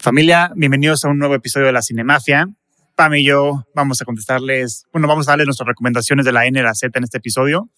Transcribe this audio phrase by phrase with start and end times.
[0.00, 2.46] Familia, bienvenidos a un nuevo episodio de la Cinemafia.
[2.94, 6.58] Pam y yo vamos a contestarles, bueno, vamos a darles nuestras recomendaciones de la N
[6.58, 7.68] y la Z en este episodio.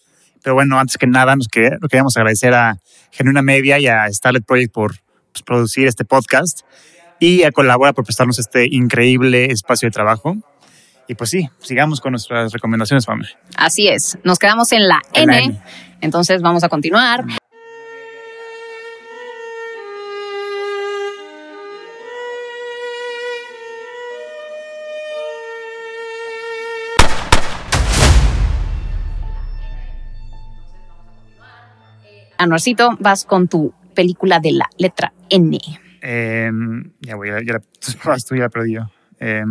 [0.43, 2.77] Pero bueno, antes que nada, nos que, queríamos agradecer a
[3.11, 4.97] Genuina Media y a Starlet Project por
[5.33, 6.61] pues, producir este podcast
[7.21, 10.37] y a Colabora por prestarnos este increíble espacio de trabajo.
[11.09, 13.23] Y pues sí, sigamos con nuestras recomendaciones, Pam.
[13.57, 15.63] Así es, nos quedamos en la En la N, N.
[16.03, 17.25] entonces vamos a continuar.
[32.41, 35.59] Anuarcito, vas con tu película de la letra N.
[36.01, 36.51] Eh,
[37.01, 37.61] ya voy, ya, la,
[38.03, 38.91] pruebas tú ya la perdí yo.
[39.19, 39.45] Eh,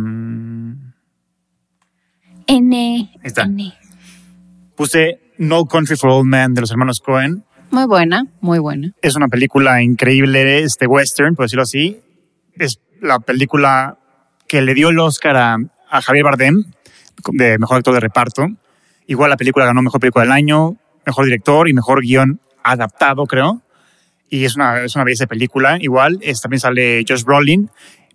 [2.48, 3.12] N.
[3.22, 3.42] está.
[3.42, 3.72] N.
[4.74, 7.44] puse No Country for Old Men de los hermanos Cohen.
[7.70, 8.92] Muy buena, muy buena.
[9.02, 12.00] Es una película increíble, este western, por decirlo así.
[12.54, 13.98] Es la película
[14.48, 16.64] que le dio el Oscar a, a Javier Bardem
[17.34, 18.48] de mejor actor de reparto.
[19.06, 23.62] Igual la película ganó mejor película del año, mejor director y mejor guion adaptado, creo.
[24.28, 25.78] Y es una, es una belleza de película.
[25.80, 27.70] Igual es, también sale Josh Brolin,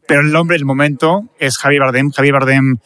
[0.08, 2.12] pero el hombre del momento es Javier Bardem.
[2.12, 2.78] Javier Bardem,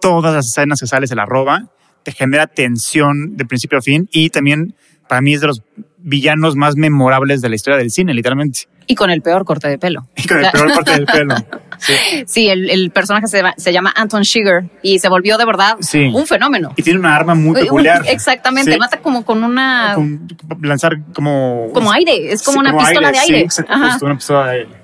[0.00, 1.70] todas las escenas que sale se la roba,
[2.02, 4.74] te genera tensión de principio a fin y también
[5.08, 5.62] para mí es de los
[5.98, 8.68] villanos más memorables de la historia del cine, literalmente.
[8.86, 10.08] Y con el peor corte de pelo.
[10.16, 11.34] Y con el peor corte del pelo.
[11.80, 11.92] Sí.
[12.26, 16.10] Sí, el, el personaje se, llama Anton Shiger y se volvió de verdad Sí.
[16.14, 16.72] un fenómeno.
[16.76, 18.02] Y tiene una arma muy peculiar.
[18.06, 18.78] Exactamente, Sí.
[18.78, 19.92] mata como con una...
[19.94, 20.28] Con-
[20.60, 21.70] lanzar como...
[21.72, 23.40] Como aire, es como pistola aire.
[23.40, 23.72] exacto,
[24.06, 24.80] una pistola de aire.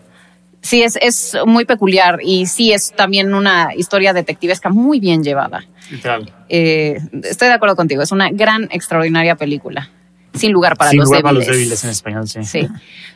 [0.62, 5.64] Sí, es, es muy peculiar y sí es también una historia detectivesca muy bien llevada.
[5.92, 6.32] Literal.
[6.48, 9.90] Eh, estoy de acuerdo contigo, es una gran, extraordinaria película.
[10.36, 11.48] Sin lugar para, Sin los, lugar para débiles.
[11.48, 12.44] los débiles en español, sí.
[12.44, 12.68] Sí.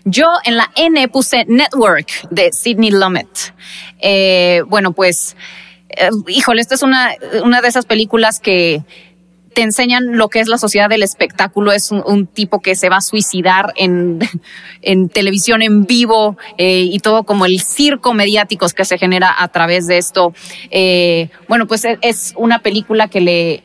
[0.05, 3.29] Yo en la N puse Network de Sidney Lumet.
[4.01, 5.37] Eh, bueno, pues,
[5.91, 7.11] eh, híjole, esta es una,
[7.45, 8.83] una de esas películas que
[9.53, 11.73] te enseñan lo que es la sociedad del espectáculo.
[11.73, 14.21] Es un, un tipo que se va a suicidar en,
[14.83, 19.49] en televisión en vivo eh, y todo como el circo mediático que se genera a
[19.49, 20.33] través de esto.
[20.71, 23.65] Eh, bueno, pues es- es una película que le,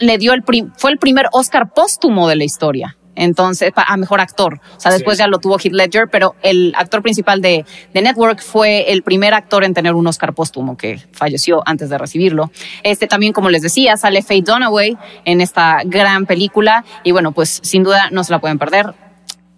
[0.00, 2.96] le dio el prim- fue el primer Oscar póstumo de la historia.
[3.16, 4.60] Entonces, a mejor actor.
[4.76, 5.22] O sea, después Sí.
[5.22, 9.34] ya lo tuvo Heath Ledger, pero el actor principal de, de Network fue el primer
[9.34, 12.50] actor en tener un Oscar póstumo que falleció antes de recibirlo.
[12.82, 14.96] Este también, como les decía, sale Faye Dunaway
[15.26, 16.84] en esta gran película.
[17.04, 18.94] Y bueno, pues sin duda no se la pueden perder.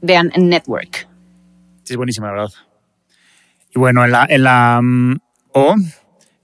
[0.00, 1.06] Vean Network.
[1.84, 2.50] Sí, es buenísima, la verdad.
[3.74, 5.16] Y bueno, en la, en la mm,
[5.52, 5.74] O,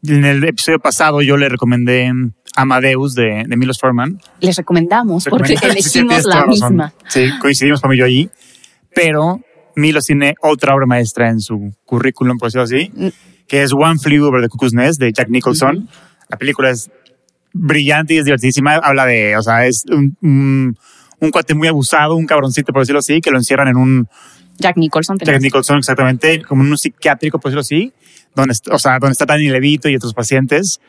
[0.05, 2.11] en el episodio pasado yo le recomendé
[2.57, 4.21] Amadeus de, de Milos Forman.
[4.41, 6.93] Les recomendamos porque elegimos la misma.
[7.09, 8.31] Sí, coincidimos mí yo allí.
[8.95, 9.41] Pero
[9.77, 13.09] Milos tiene otra obra maestra en su currículum, por decirlo así, Mm.
[13.47, 15.89] que es One Flew Over the Cuckoo's Nest de Jack Nicholson.
[16.29, 16.91] La película es
[17.53, 18.75] brillante y es divertidísima.
[18.77, 20.77] Habla de, o sea, es un, un,
[21.21, 24.09] un cuate muy abusado, un cabroncito, por decirlo así, que lo encierran en un,
[24.59, 25.19] Jack Nicholson.
[25.19, 27.93] Jack Nicholson, exactamente, como en un psiquiátrico, por decirlo así,
[28.35, 30.81] donde, o sea, donde está Danny Levito y otros pacientes.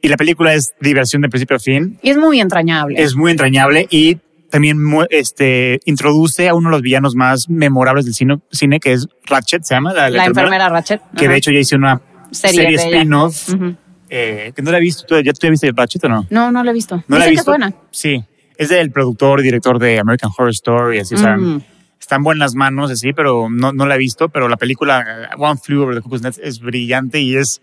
[0.00, 1.98] Y la película es diversión de principio a fin.
[2.02, 3.02] Y es muy entrañable.
[3.02, 4.18] Es muy entrañable y
[4.50, 4.78] también
[5.10, 9.62] este, introduce a uno de los villanos más memorables del cine, cine que es Ratchet,
[9.64, 11.00] se llama la, la enfermera Ratchet.
[11.16, 11.32] Que Ajá.
[11.32, 12.00] de hecho ya hice una
[12.30, 13.74] Serie serie, spin-off Ujú.
[14.10, 15.04] eh, que no la he visto.
[15.06, 16.26] ¿Tú, ¿Ya tú ya viste Ratchet o no?
[16.30, 17.02] No, no lo he visto.
[17.08, 17.50] ¿No la Dicen he que es visto?
[17.50, 17.74] buena.
[17.90, 18.22] Sí.
[18.56, 21.62] Es del productor y director de American Horror Story, así, o sea, Mm.
[22.00, 24.28] Está en buenas manos, así, pero no, no la he visto.
[24.28, 27.60] Pero la película uh, One Flew Over the Cuckoo's Nest es brillante y es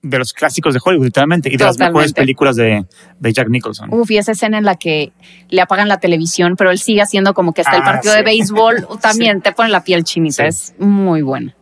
[0.00, 2.84] de los clásicos de Hollywood, literalmente, y de las mejores películas de,
[3.18, 3.92] de Jack Nicholson.
[3.92, 5.12] Uf, y esa escena en la que
[5.48, 8.18] le apagan la televisión, pero él sigue haciendo como que está el Ah, partido sí.
[8.18, 10.48] de béisbol, también te pone la piel chinita, Sí.
[10.48, 11.54] es muy buena.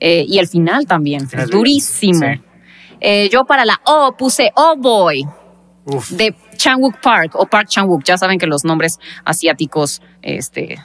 [0.00, 2.26] Eh, y el final también, es durísimo.
[3.00, 5.24] Eh, yo para la O puse Oh Boy
[5.84, 8.02] Uf, de Chang-wook Park o Park Chang-wook.
[8.04, 10.78] Ya saben que los nombres asiáticos, este,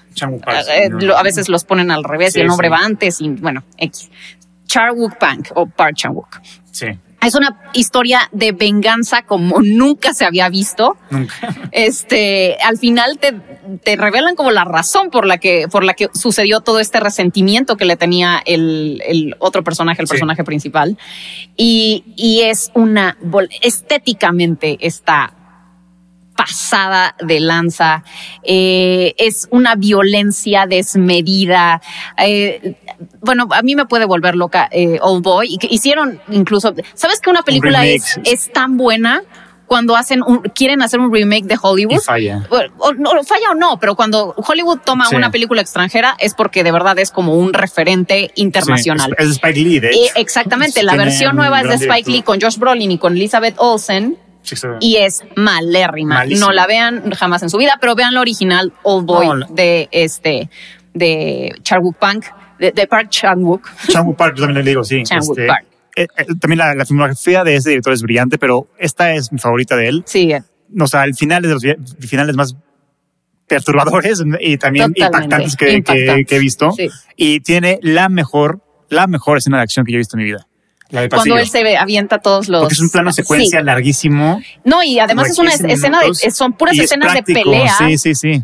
[0.44, 1.00] Park, eh, no.
[1.00, 2.72] lo- a veces los ponen al revés Sí, y el nombre sí.
[2.72, 4.10] va antes y bueno, X.
[4.68, 6.40] Chang-wook Park o Park Chang-wook.
[6.72, 6.88] Sí,
[7.22, 10.96] Es una historia de venganza como nunca se había visto.
[11.10, 11.34] nunca.
[11.72, 13.34] Este, al final te,
[13.84, 17.76] te revelan como la razón por la que, por la que sucedió todo este resentimiento
[17.78, 20.12] que le tenía el, el otro personaje, el Sí.
[20.12, 20.98] personaje principal.
[21.58, 23.18] Y, y es una,
[23.62, 25.34] estéticamente está
[26.36, 28.04] pasada de lanza,
[28.44, 31.82] eh, es una violencia desmedida.
[32.18, 32.76] eh,
[33.22, 35.54] bueno, a mí me puede volver loca eh, Old Boy.
[35.54, 38.20] Y que hicieron incluso, ¿sabes que una película es,
[38.54, 39.22] tan buena
[39.68, 41.96] cuando hacen un, quieren hacer un remake de Hollywood.
[41.96, 42.48] Y falla.
[42.50, 45.16] O, falla o no, pero cuando Hollywood toma Sí.
[45.16, 49.08] una película extranjera es porque de verdad es como un referente internacional.
[49.18, 50.14] Sí, es, es Spike Lee, de Eh, hecho.
[50.18, 54.18] exactamente, la versión nueva es de Spike Lee con Josh Brolin y con Elizabeth Olsen
[54.46, 56.16] Sí, y es malérrima.
[56.16, 56.48] Malísima.
[56.48, 59.90] No la vean jamás en su vida, pero vean la original Old Boy No, de
[59.92, 60.50] este
[60.94, 62.26] de Charwook Punk,
[62.60, 63.68] de, de Park Chan-wook.
[63.90, 65.04] Chan-wook Park, yo también le digo, sí.
[65.04, 65.66] Chan-wook este, Park.
[65.96, 69.40] eh, eh, también la, la filmografía de ese director es brillante, pero esta es mi
[69.40, 70.04] favorita de él.
[70.06, 70.42] Sí, eh,
[70.80, 72.56] O sea, el final es de los finales más
[73.48, 75.00] perturbadores y también Totalmente.
[75.26, 76.28] impactantes que, que- Impactantes.
[76.28, 76.72] que he visto.
[76.72, 76.90] Sí.
[77.16, 80.26] Y tiene la mejor, la mejor escena de acción que yo he visto en mi
[80.32, 80.48] vida.
[80.90, 82.62] La cuando él se ve, avienta todos los.
[82.62, 83.66] Porque es un plano secuencia Sí.
[83.66, 84.40] larguísimo.
[84.64, 87.74] No, y además es una 15 escena de, minutos, son puras es escenas de pelea.
[87.78, 88.44] Sí, sí, sí.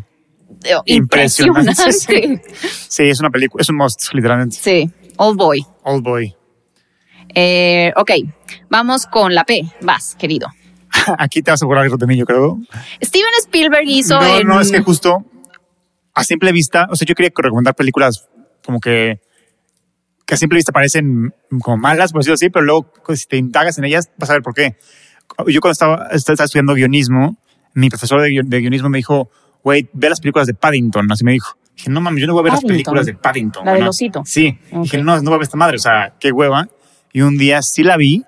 [0.64, 1.70] eh, Impresionante.
[1.70, 2.42] Impresionante.
[2.88, 4.56] Sí, es una película, es un must, literalmente.
[4.60, 5.64] Sí, Old Boy.
[5.84, 6.34] Old Boy.
[7.34, 8.10] Eh, ok,
[8.68, 9.62] vamos con la P.
[9.80, 10.48] Vas, querido.
[11.18, 12.58] Aquí te vas a borrar de mí, yo creo.
[13.02, 15.24] Steven Spielberg hizo No, en- no, es que justo
[16.14, 18.28] a simple vista, o sea, yo quería recomendar películas
[18.64, 19.20] como que,
[20.32, 23.36] que a simple vista parecen como malas, por decirlo así, pero luego pues, si te
[23.36, 24.76] indagas en ellas vas a ver por qué.
[25.46, 27.36] Yo cuando estaba, estaba estudiando guionismo,
[27.74, 29.30] mi profesor de, guio- de guionismo me dijo,
[29.62, 31.56] güey, ve las películas de Paddington, así me dijo.
[31.76, 32.74] Dije, no mames, yo no voy a ver las Paddington.
[32.74, 33.64] películas de Paddington.
[33.66, 34.22] La del osito.
[34.24, 34.58] Sí.
[34.72, 34.82] Ok.
[34.84, 36.68] Dije, no, no voy a ver esta madre, o sea, qué hueva.
[37.12, 38.24] Y un día sí la vi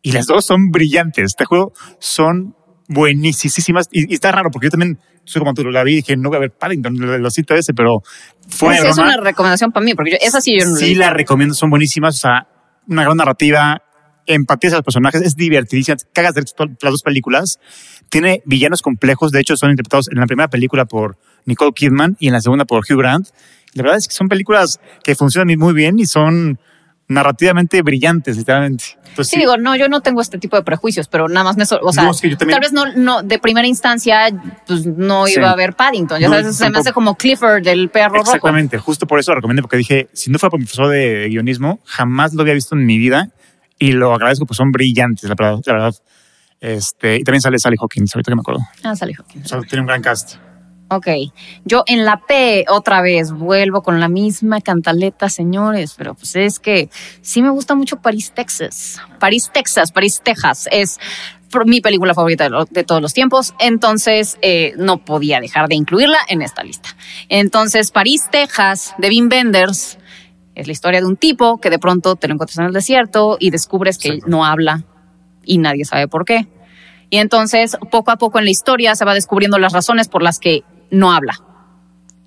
[0.00, 1.34] y las dos son brillantes.
[1.36, 2.54] Te juro, son
[2.92, 3.88] buenísimas.
[3.90, 6.28] Y, y está raro porque yo también soy como tú la vi y dije, no
[6.28, 8.02] voy a ver Paddington, el osito ese, pero
[8.48, 11.10] fue Esa es una recomendación para mí, porque yo, esa sí yo no Sí la
[11.10, 12.16] recomiendo, son buenísimas.
[12.16, 12.46] O sea,
[12.88, 13.82] una gran narrativa,
[14.26, 15.96] empatía a los personajes, es divertidísima.
[16.12, 17.58] Cagas de las dos películas.
[18.08, 21.16] Tiene villanos complejos, de hecho son interpretados en la primera película por
[21.46, 23.28] Nicole Kidman y en la segunda por Hugh Grant.
[23.74, 26.58] La verdad es que son películas que funcionan muy bien y son
[27.12, 28.84] narrativamente brillantes, literalmente.
[29.08, 31.66] Entonces, Sí, digo, no, yo no tengo este tipo de prejuicios, pero nada más me,
[31.66, 34.28] so- o sea, No, es que yo también- tal vez no, no, de primera instancia,
[34.66, 35.34] pues no Sí.
[35.36, 36.18] iba a ver Paddington.
[36.20, 38.22] Ya No, sabes, se me hace como Clifford del perro rojo.
[38.24, 41.28] Exactamente, justo por eso lo recomendé, porque dije, si no fuera por mi profesor de
[41.28, 43.28] guionismo, jamás lo había visto en mi vida
[43.78, 45.60] y lo agradezco, pues son brillantes, la verdad.
[45.66, 45.94] La verdad.
[46.60, 48.60] Este, y también sale Sally Hawkins, ahorita que me acuerdo.
[48.84, 49.46] Ah, sale Hawkins.
[49.46, 50.36] O sea, tiene un gran cast.
[50.94, 51.06] Ok,
[51.64, 56.58] yo en la P otra vez vuelvo con la misma cantaleta, señores, pero pues es
[56.58, 56.90] que
[57.22, 59.00] sí me gusta mucho París, Texas.
[59.18, 60.98] París, Texas, París, Texas es
[61.66, 66.42] mi película favorita de, todos los tiempos, entonces eh, no podía dejar de incluirla en
[66.42, 66.90] esta lista.
[67.28, 69.98] Entonces, París, Texas, de Wim Wenders,
[70.54, 73.36] es la historia de un tipo que de pronto te lo encuentras en el desierto
[73.38, 74.30] y descubres que Exacto.
[74.30, 74.84] no habla
[75.44, 76.48] y nadie sabe por qué.
[77.10, 80.38] Y entonces, poco a poco en la historia se va descubriendo las razones por las
[80.38, 80.62] que
[80.92, 81.34] no habla.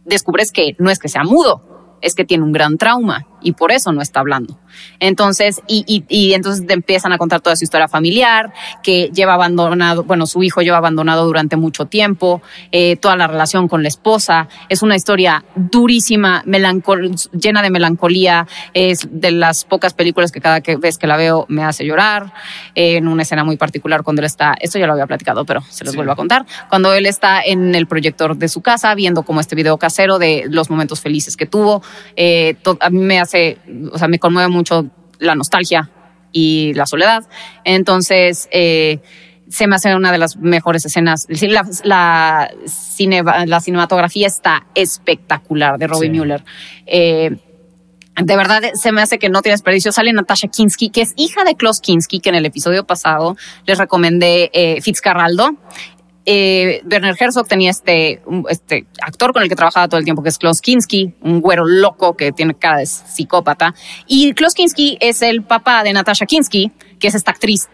[0.03, 3.71] Descubres que no es que sea mudo, es que tiene un gran trauma y por
[3.71, 4.57] eso no está hablando.
[4.99, 8.51] Entonces, y, y, y entonces te empiezan a contar toda su historia familiar,
[8.83, 12.41] que lleva abandonado, bueno, su hijo lleva abandonado durante mucho tiempo,
[12.71, 14.47] eh, toda la relación con la esposa.
[14.69, 18.47] Es una historia durísima, llena de melancolía.
[18.73, 22.33] Es de las pocas películas que cada vez que la veo me hace llorar.
[22.73, 25.61] Eh, en una escena muy particular cuando él está, esto ya lo había platicado, pero
[25.69, 25.97] se los Sí.
[25.97, 26.45] vuelvo a contar.
[26.69, 30.45] Cuando él está en el proyector de su casa viendo como este video casero de
[30.49, 31.81] los momentos felices que tuvo,
[32.15, 33.57] eh, a mí me hace,
[33.91, 34.85] o sea, me conmueve mucho
[35.19, 35.89] la nostalgia
[36.31, 37.23] y la soledad.
[37.63, 38.99] Entonces, eh,
[39.49, 41.27] se me hace una de las mejores escenas.
[41.29, 46.17] La, la, cine- la cinematografía está espectacular de Robbie Sí.
[46.17, 46.43] Mueller.
[46.87, 47.37] Eh,
[48.17, 49.91] de verdad, se me hace que no tiene desperdicio.
[49.91, 53.77] Sale Natasha Kinski, que es hija de Klaus Kinski, que en el episodio pasado les
[53.77, 55.51] recomendé eh, Fitzcarraldo.
[56.25, 60.29] Eh, Werner Herzog tenía este, este actor con el que trabajaba todo el tiempo, que
[60.29, 63.75] es Klaus Kinski, un güero loco que tiene cara de psicópata.
[64.07, 67.69] Y Klaus Kinski es el papá de Natasha Kinski, que es esta actriz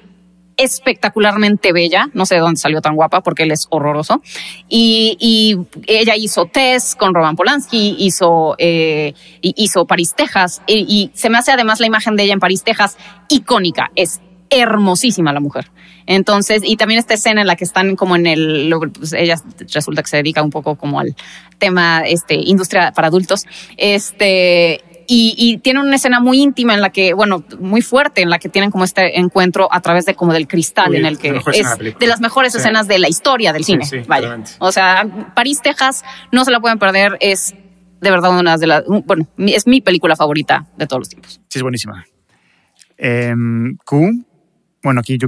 [0.58, 2.10] espectacularmente bella.
[2.13, 4.22] No sé de dónde salió tan guapa porque él es horroroso.
[4.70, 10.62] Y, ella hizo Tess con Roman Polanski, hizo, eh, hizo París, Texas.
[10.67, 12.98] Y, y se me hace además la imagen de ella en París, Texas
[13.29, 13.91] icónica.
[13.96, 15.72] Es hermosísima la mujer.
[16.05, 19.36] Entonces, y también esta escena en la que están como en el, pues ella
[19.74, 21.15] resulta que se dedica un poco como al
[21.60, 23.46] tema, este, industria para adultos.
[23.77, 28.29] Este, y, y tiene una escena muy íntima en la que, bueno, muy fuerte, en
[28.29, 31.17] la que tienen como este encuentro a través de como del cristal, Uy, en el
[31.17, 32.00] que mejor escena es de la película.
[32.00, 32.60] de las mejores Sí.
[32.60, 33.86] escenas de la historia del Sí, cine.
[33.86, 34.38] sí, Vaya.
[34.60, 35.05] O sea,
[35.36, 37.53] París, Texas, no se la pueden perder, es
[38.00, 41.41] de verdad una de las, bueno, es mi película favorita de todos los tiempos.
[41.50, 42.05] Sí, es buenísima.
[42.98, 44.25] Em, Q,
[44.84, 45.27] bueno, aquí yo,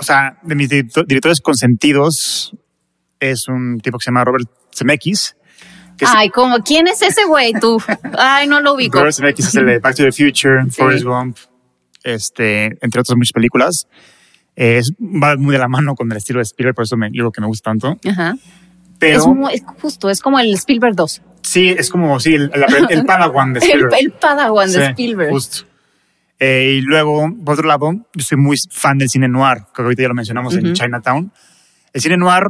[0.00, 2.56] o sea, de mis directo- directores consentidos
[3.20, 5.36] es un tipo que se llama Robert Zemeckis.
[6.06, 7.76] Ay, como, ¿quién es ese güey tú?
[8.18, 8.98] Ay, no lo ubico.
[8.98, 10.70] Robert Zemeckis es el de Back to the Future, Sí.
[10.80, 11.36] Forrest Gump,
[12.02, 13.86] este, entre otras muchas películas.
[14.56, 17.10] Eh, es, va muy de la mano con el estilo de Spielberg, por eso me
[17.10, 17.98] digo que me gusta tanto.
[18.08, 18.36] Ajá.
[18.98, 21.22] Pero Es, muy- es justo, es como el Spielberg 2.
[21.42, 23.94] sí, es como sí, el, el, el Padawan de El, Spielberg.
[24.00, 25.30] el Padawan de Sí, Spielberg.
[25.30, 25.66] Justo.
[26.42, 30.02] Eh, y luego, por otro lado, yo soy muy fan del cine noir, que ahorita
[30.02, 30.72] ya lo mencionamos en Ujú.
[30.72, 31.30] Chinatown.
[31.92, 32.44] El cine noir,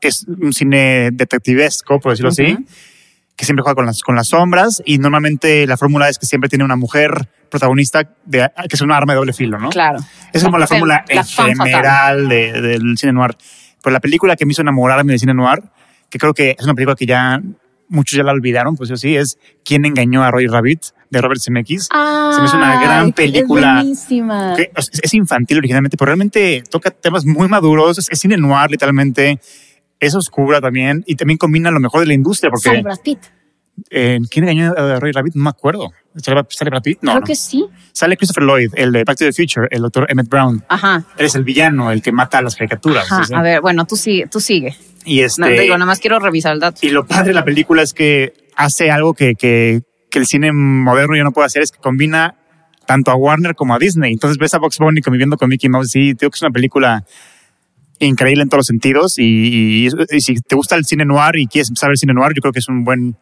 [0.00, 2.64] es un cine detectivesco, por decirlo así, Ujú.
[3.36, 6.48] que siempre juega con las, con las sombras y normalmente la fórmula es que siempre
[6.48, 9.70] tiene una mujer protagonista de, que es un arma de doble filo, ¿no?
[9.70, 9.98] Claro.
[10.32, 13.36] Es como la fórmula efemeral de- del cine noir.
[13.82, 15.62] Pero la película que me hizo enamorarme del cine noir,
[16.10, 17.40] que creo que es una película que ya
[17.88, 20.82] muchos ya la olvidaron, pues yo sí, es ¿Quién engañó a Roy Rabbit?
[21.18, 21.84] De Robert Zemeckis.
[21.90, 23.78] Se me hizo una gran película.
[23.78, 24.54] Es buenísima.
[24.56, 27.98] que es, es infantil originalmente, pero realmente toca temas muy maduros.
[27.98, 29.40] Es, cine noir, literalmente.
[30.00, 32.50] Es oscura también y también combina lo mejor de la industria.
[32.56, 33.18] Sale Porque Brad Pitt.
[33.90, 35.34] eh, ¿quién engañó a Roy Rabbit?
[35.34, 35.92] No me acuerdo.
[36.16, 36.98] ¿Sale, sale Brad Pitt?
[37.00, 37.26] No, Creo no.
[37.26, 37.64] que sí.
[37.92, 40.62] Sale Christopher Lloyd, el de Back to the Future, el doctor Emmett Brown.
[40.68, 41.04] Ajá.
[41.16, 43.10] Eres el villano, el que mata a las caricaturas.
[43.10, 43.24] Ajá.
[43.24, 43.34] ¿sí?
[43.34, 44.76] A ver, bueno, tú sigue, tú sigue.
[45.06, 45.40] Y este.
[45.40, 46.80] No, te digo, nada más quiero revisar el dato.
[46.82, 49.82] Y lo padre de la película es que hace algo que, que,
[50.14, 52.36] que el cine moderno ya no puede hacer, es que combina
[52.86, 54.12] tanto a Warner como a Disney.
[54.12, 55.90] Entonces ves a Box Bunny conviviendo con Mickey Mouse.
[55.90, 57.04] Sí, creo que es una película
[57.98, 59.18] increíble en todos los sentidos.
[59.18, 62.42] Y, y- si te gusta el cine noir y quieres empezar ver cine noir, yo
[62.42, 63.16] creo que es un buen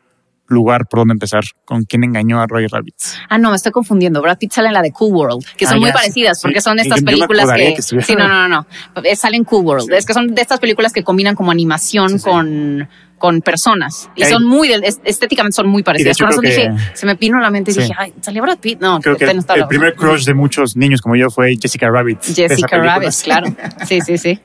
[0.47, 2.95] lugar por donde empezar con quien engañó a Roy Rabbit.
[3.29, 4.21] Ah, no, me estoy confundiendo.
[4.21, 6.61] Brad Pitt sale en la de Cool World, que son Ah, muy sí, parecidas porque
[6.61, 7.81] son estas yo películas que.
[7.81, 9.03] sí, no, no, no, no.
[9.03, 9.93] Eh, Sale en Cool World.
[9.93, 14.25] Es que son de estas películas que combinan como animación Sí, con con personas y
[14.25, 14.73] son muy
[15.05, 16.19] estéticamente son muy parecidas.
[16.19, 18.81] Por eso dije, se me pino a la mente y dije, ay, salió Brad Pitt.
[18.81, 22.21] No, Creo que el, el primer crush de muchos niños como yo fue Jessica Rabbit.
[22.21, 22.79] Jessica.
[22.79, 23.55] Rabbit, claro.
[23.87, 24.41] Sí, sí, sí.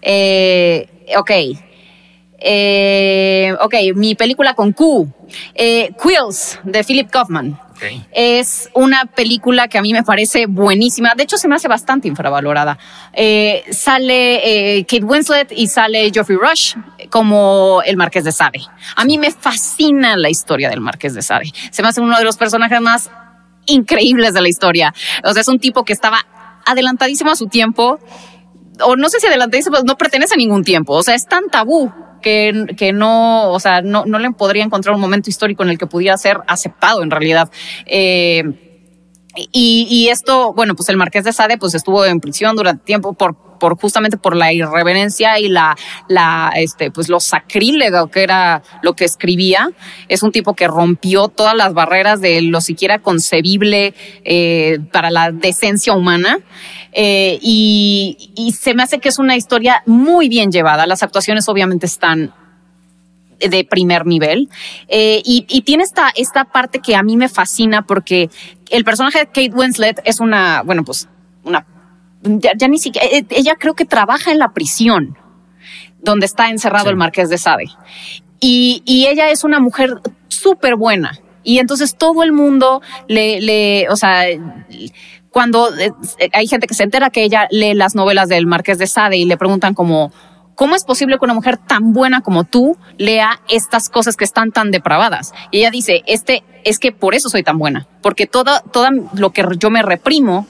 [0.00, 1.30] Eh, ok.
[2.40, 5.08] Eh, ok, mi película con Q.
[5.54, 7.58] Eh, Quills, de Philip Kaufman.
[7.70, 7.82] Ok.
[8.12, 11.14] Es una película que a mí me parece buenísima.
[11.14, 12.78] De hecho, se me hace bastante infravalorada.
[13.12, 16.74] Eh, sale eh, Kate Winslet y sale Geoffrey Rush
[17.10, 18.60] como el Marqués de Sade.
[18.96, 21.52] A mí me fascina la historia del Marqués de Sade.
[21.70, 23.10] Se me hace uno de los personajes más
[23.66, 24.94] increíbles de la historia.
[25.24, 26.26] O sea, es un tipo que estaba
[26.66, 27.98] adelantadísimo a su tiempo,
[28.82, 30.94] o no sé si adelantadísimo, pero no pertenece a ningún tiempo.
[30.94, 34.94] O sea, es tan tabú que, que no, o sea, no, no le podría encontrar
[34.94, 37.50] un momento histórico en el que pudiera ser aceptado en realidad.
[37.86, 38.69] Eh,
[39.36, 43.12] y, y esto, bueno, pues el Marqués de Sade pues estuvo en prisión durante tiempo
[43.12, 45.76] por, por justamente por la irreverencia y la,
[46.08, 49.70] la, este, pues lo sacrílego que era lo que escribía.
[50.08, 53.94] Es un tipo que rompió todas las barreras de lo siquiera concebible
[54.24, 56.38] eh, para la decencia humana.
[56.92, 60.86] Eh, y, y se me hace que es una historia muy bien llevada.
[60.86, 62.34] Las actuaciones obviamente están
[63.38, 64.48] de primer nivel.
[64.88, 68.28] Eh, y, y tiene esta, esta parte que a mí me fascina porque
[68.70, 71.08] el personaje de Kate Winslet es una, bueno, pues
[71.44, 71.66] una,
[72.22, 75.16] ya, ya ni siquiera, eh, ella creo que trabaja en la prisión
[76.02, 76.90] donde está encerrado Sí.
[76.90, 77.66] el Marqués de Sade.
[78.40, 81.18] Y, y ella es una mujer súper buena.
[81.42, 84.24] Y entonces todo el mundo le, le o sea,
[85.30, 85.90] cuando eh,
[86.32, 89.24] hay gente que se entera que ella lee las novelas del Marqués de Sade y
[89.24, 90.12] le preguntan como,
[90.60, 94.52] ¿cómo es posible que una mujer tan buena como tú lea estas cosas que están
[94.52, 95.32] tan depravadas?
[95.50, 99.30] Y ella dice, este, es que por eso soy tan buena, porque todo, todo lo
[99.30, 100.46] que yo me reprimo,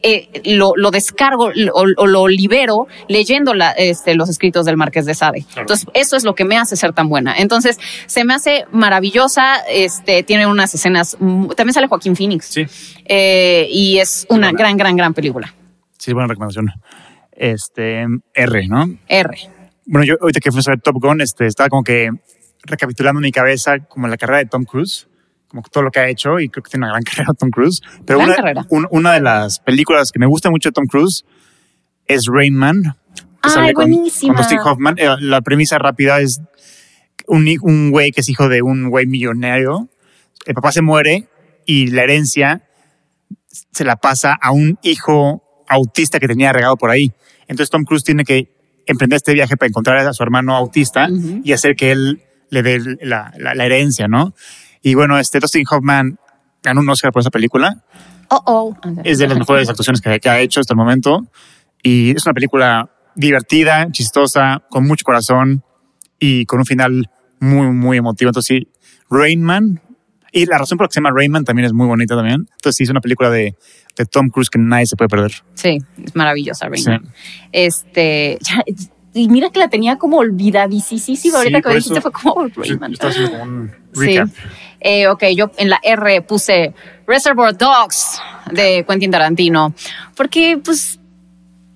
[0.00, 5.14] eh, lo, lo descargo o, lo libero leyendo la, este, los escritos del Marqués de
[5.14, 5.42] Sade.
[5.42, 5.62] Claro.
[5.62, 7.34] Entonces, eso es lo que me hace ser tan buena.
[7.36, 11.16] Entonces, se me hace maravillosa, este, tiene unas escenas,
[11.56, 12.46] también sale Joaquín Phoenix.
[12.46, 12.64] Sí,
[13.06, 15.52] Eh, y es una gran, gran, gran película.
[15.98, 16.72] sí, buena recomendación.
[17.32, 18.98] Este, R, ¿no?
[19.08, 19.36] R.
[19.86, 22.10] Bueno, yo ahorita que fui a ver Top Gun, este, estaba como que
[22.64, 25.08] recapitulando en mi cabeza como la carrera de Tom Cruise,
[25.48, 27.80] como todo lo que ha hecho y creo que tiene una gran carrera Tom Cruise.
[28.06, 28.66] Pero Gran una, carrera.
[28.70, 31.24] un- una de las películas que me gusta mucho de Tom Cruise
[32.06, 32.82] es Rain Man.
[33.14, 34.34] que Ay, sale con- buenísima.
[34.34, 34.94] Con Dustin Hoffman.
[34.98, 36.40] Eh, La premisa rápida es
[37.26, 39.88] un, un güey que es hijo de un güey millonario.
[40.46, 41.28] El papá se muere
[41.66, 42.62] y la herencia
[43.72, 47.12] se la pasa a un hijo autista que tenía regado por ahí.
[47.52, 48.52] Entonces Tom Cruise tiene que
[48.86, 51.08] emprender este viaje para encontrar a su hermano autista
[51.44, 54.34] y hacer que él le dé la, la- la herencia, ¿no?
[54.82, 56.18] Y bueno, este Dustin Hoffman
[56.62, 57.84] ganó un Oscar por esa película.
[58.28, 58.76] Oh, oh.
[59.04, 61.26] Es de las mejores actuaciones que, que ha hecho hasta el momento.
[61.82, 65.62] Y es una película divertida, chistosa, con mucho corazón
[66.18, 68.30] y con un final muy, muy emotivo.
[68.30, 68.68] Entonces sí,
[69.10, 69.80] Rain Man.
[70.32, 72.48] Y la razón por la que se llama Rain Man también es muy bonita también.
[72.54, 73.54] Entonces sí, es una película de,
[73.96, 75.32] de Tom Cruise que nadie se puede perder.
[75.54, 76.90] Sí, es maravillosa, Rain Sí.
[76.90, 77.04] Man.
[77.52, 78.64] Este, ya,
[79.14, 81.38] y mira que la tenía como olvidadísima.
[81.38, 82.92] Ahorita Sí, que por dijiste fue como Yo Rain Man.
[82.92, 84.06] estaba haciendo como un Sí.
[84.06, 84.28] recap.
[84.80, 86.74] Eh, ok, yo en la R puse
[87.06, 88.20] Reservoir Dogs
[88.50, 89.74] de Quentin Tarantino.
[90.16, 90.98] Porque, pues,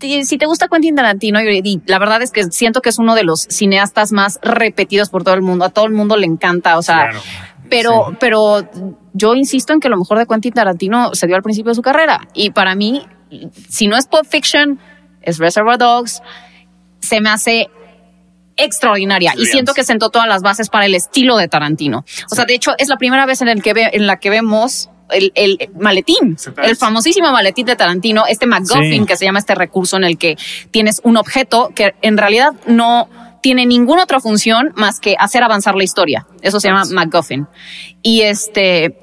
[0.00, 3.22] si te gusta Quentin Tarantino, y, la verdad es que siento que es uno de
[3.22, 6.82] los cineastas más repetidos por todo el mundo, a todo el mundo le encanta, o
[6.82, 7.10] sea,
[7.68, 8.68] pero, pero
[9.12, 11.82] yo insisto en que lo mejor de Quentin Tarantino se dio al principio de su
[11.82, 12.28] carrera.
[12.34, 13.06] Y para mí,
[13.68, 14.78] si no es Pulp Fiction,
[15.22, 16.22] es Reservoir Dogs,
[17.00, 17.68] se me hace
[18.56, 19.34] extraordinaria.
[19.36, 22.04] Y siento que sentó todas las bases para el estilo de Tarantino.
[22.30, 24.90] O sea, de hecho, es la primera vez en, el que en la que vemos
[25.10, 29.96] el, el, maletín, el famosísimo maletín de Tarantino, este MacGuffin que se llama este recurso
[29.96, 30.36] en el que
[30.70, 33.08] tienes un objeto que en realidad no
[33.46, 36.26] tiene ninguna otra función más que hacer avanzar la historia.
[36.42, 37.46] Eso se llama MacGuffin.
[38.02, 38.98] Y este,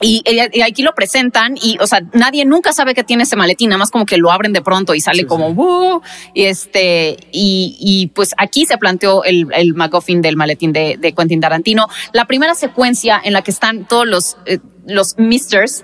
[0.00, 0.22] y,
[0.62, 3.90] aquí lo presentan y, o sea, nadie nunca sabe que tiene ese maletín, nada más
[3.90, 6.02] como que lo abren de pronto y sale como,
[6.34, 11.40] y este, y, pues aquí se planteó el, el MacGuffin del maletín de, de, Quentin
[11.40, 11.88] Tarantino.
[12.12, 15.82] La primera secuencia en la que están todos los, eh, los misters,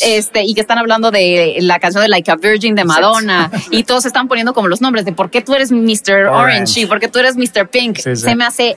[0.00, 3.84] este, y que están hablando de la canción de Like a Virgin de Madonna, y
[3.84, 6.26] todos están poniendo como los nombres de por qué tú eres Mr.
[6.26, 7.68] Orange, y por qué tú eres Mr.
[7.68, 7.98] Pink.
[7.98, 8.76] Se me hace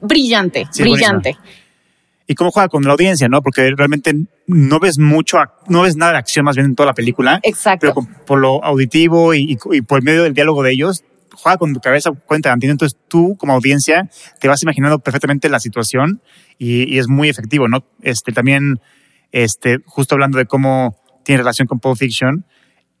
[0.00, 1.36] brillante, brillante
[2.26, 3.42] y cómo juega con la audiencia, ¿no?
[3.42, 4.14] Porque realmente
[4.46, 5.38] no ves mucho,
[5.68, 7.40] no ves nada de acción más bien en toda la película.
[7.42, 7.92] Exacto.
[7.94, 11.80] Pero por lo auditivo y, por el medio del diálogo de ellos, juega con tu
[11.80, 14.08] cabeza, cuenta, Entonces tú, como audiencia,
[14.40, 16.22] te vas imaginando perfectamente la situación
[16.58, 17.84] y, es muy efectivo, ¿no?
[18.02, 18.80] Este, también,
[19.32, 22.44] este, justo hablando de cómo tiene relación con Pulp Fiction,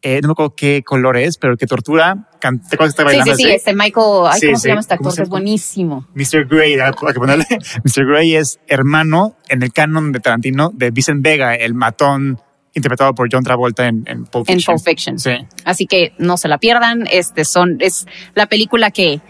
[0.04, 3.36] eh, no me acuerdo qué color es, pero el que tortura, ¿te acuerdas está bailando?
[3.36, 5.12] Sí, sí, sí, este Michael, ay, ¿cómo se llama este actor?
[5.16, 6.08] es buenísimo.
[6.14, 6.48] Mr.
[6.48, 7.46] Grey, hay que ponerle.
[7.84, 8.04] Mr.
[8.06, 12.40] Grey es hermano en el canon de Tarantino de Vincent Vega, el matón
[12.74, 14.74] interpretado por John Travolta en, en Pulp Fiction.
[14.74, 15.18] En Pulp Fiction.
[15.20, 15.46] Sí.
[15.64, 17.06] Así que no se la pierdan.
[17.08, 19.20] Este son, es la película que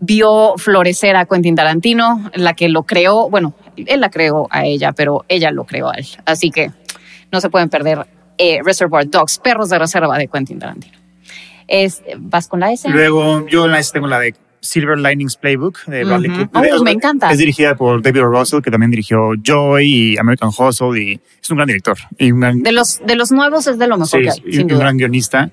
[0.00, 4.92] vio florecer a Quentin Tarantino, la que lo creó, bueno, él la creó a ella,
[4.92, 6.06] pero ella lo creó a él.
[6.24, 6.70] Así que
[7.32, 8.06] no se pueden perder
[8.38, 10.98] eh, Reservoir Dogs, Perros de Reserva de Quentin Tarantino.
[11.68, 12.88] Es, ¿Vas con la S?
[12.88, 16.72] Luego, yo en la S tengo la de Silver Linings Playbook de Bradley Cooper.
[16.72, 17.30] Oh, me encanta.
[17.30, 18.26] Es dirigida por David o.
[18.26, 21.96] Russell, que también dirigió Joy y American Hustle y es un gran director.
[22.18, 24.96] Y de, los, de los nuevos es de lo mejor que hay, y un gran
[24.96, 25.50] guionista.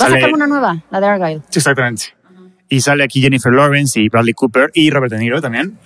[0.00, 1.42] Va a sacar una nueva, la de Argyle.
[1.50, 2.04] Sí, exactamente.
[2.68, 5.78] Y sale aquí Jennifer Lawrence y Bradley Cooper y Robert De Niro también.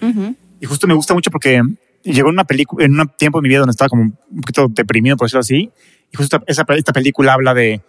[0.60, 1.60] Y justo me gusta mucho porque
[2.02, 4.68] llegó en una película, en un tiempo de mi vida donde estaba como un poquito
[4.68, 5.70] deprimido, por decirlo así,
[6.12, 7.82] y justo esa, esta película habla de,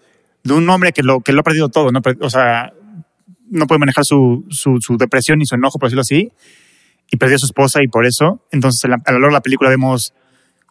[0.44, 2.02] de un hombre que lo, que lo ha perdido todo, ¿no?
[2.22, 2.74] O sea,
[3.50, 6.32] no puede manejar su, su, depresión ni su enojo, por decirlo así,
[7.12, 8.42] y perdió a su esposa y por eso.
[8.52, 10.14] Entonces, a lo largo de la película vemos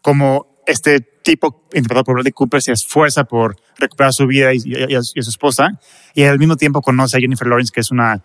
[0.02, 5.02] cómo este tipo, interpretado por Bradley Cooper, se esfuerza por recuperar su vida y, a,
[5.02, 5.80] su esposa,
[6.14, 8.22] y al mismo tiempo conoce a Jennifer Lawrence, que es una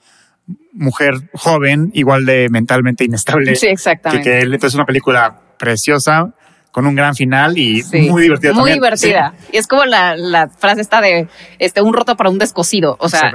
[0.74, 3.56] mujer joven, igual de mentalmente inestable.
[3.56, 4.24] Sí, exactamente.
[4.24, 6.34] Que, que entonces es una película preciosa,
[6.72, 8.54] con un gran final y muy divertida.
[8.54, 9.34] Muy divertida.
[9.52, 12.96] Y es como la, la, frase esta de este, un roto para un descosido.
[13.00, 13.32] O sea,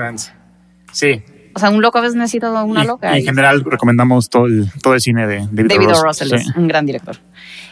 [0.93, 1.23] sí.
[1.55, 3.17] O sea, un loco a veces necesita una loca.
[3.17, 5.89] en general recomendamos todo el, todo el cine de David, David.
[6.03, 6.33] Russell.
[6.33, 7.17] es un gran director.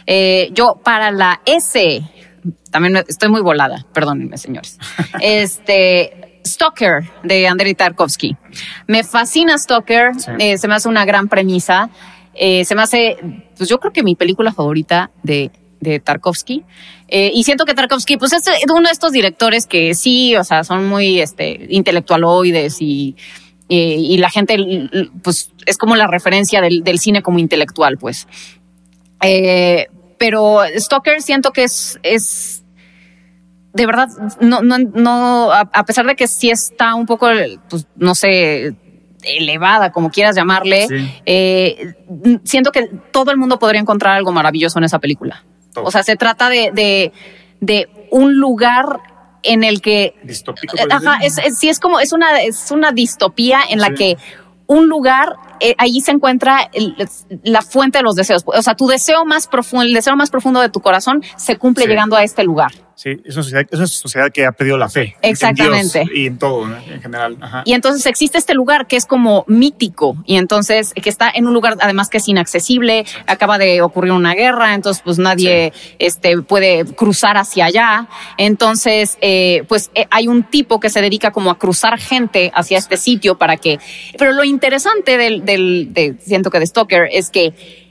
[0.05, 2.01] Eh, yo para la S,
[2.71, 4.79] también estoy muy volada, perdónenme señores.
[5.21, 8.35] este, Stalker de Andrei Tarkovsky.
[8.87, 11.89] Me fascina Stalker, eh, se me hace una gran premisa.
[12.33, 13.17] Eh, se me hace,
[13.57, 16.63] pues yo creo que mi película favorita de, de Tarkovsky.
[17.07, 20.63] Eh, y siento que Tarkovsky, pues es uno de estos directores que sí, o sea,
[20.63, 23.15] son muy este, intelectualoides y,
[23.67, 24.57] y, la gente,
[25.23, 28.27] pues es como la referencia del, del cine como intelectual, pues.
[30.17, 32.62] Pero Stoker siento que es, es
[33.73, 34.07] de verdad,
[34.39, 37.27] no, no, no, a pesar de que sí está un poco,
[37.69, 38.75] pues, no sé,
[39.23, 40.87] elevada, como quieras llamarle,
[41.25, 41.95] eh,
[42.43, 45.43] siento que todo el mundo podría encontrar algo maravilloso en esa película.
[45.75, 47.11] O sea, se trata de,
[47.59, 48.99] de, un lugar
[49.41, 50.15] en el que...
[50.23, 50.77] Distópico.
[50.89, 54.17] Ajá, es, sí, es como, es una, es una distopía en la que
[54.67, 56.69] un lugar, eh, allí se encuentra
[57.43, 58.43] la fuente de los deseos.
[58.45, 61.87] O sea, tu deseo más profundo, el deseo más profundo de tu corazón se cumple
[61.87, 62.71] llegando a este lugar.
[63.03, 65.17] Sí, es una, sociedad, es una sociedad que ha perdido la fe.
[65.21, 66.05] Exactamente.
[66.15, 67.37] y en todo, en general.
[67.65, 71.53] Y entonces existe este lugar que es como mítico y entonces que está en un
[71.53, 76.85] lugar además que es inaccesible, acaba de ocurrir una guerra, entonces pues nadie este, puede
[76.95, 78.07] cruzar hacia allá.
[78.37, 82.77] Entonces, eh, pues eh, hay un tipo que se dedica como a cruzar gente hacia
[82.77, 83.79] este sitio para que...
[84.17, 87.82] Pero lo interesante del, del de, siento que de Stalker es que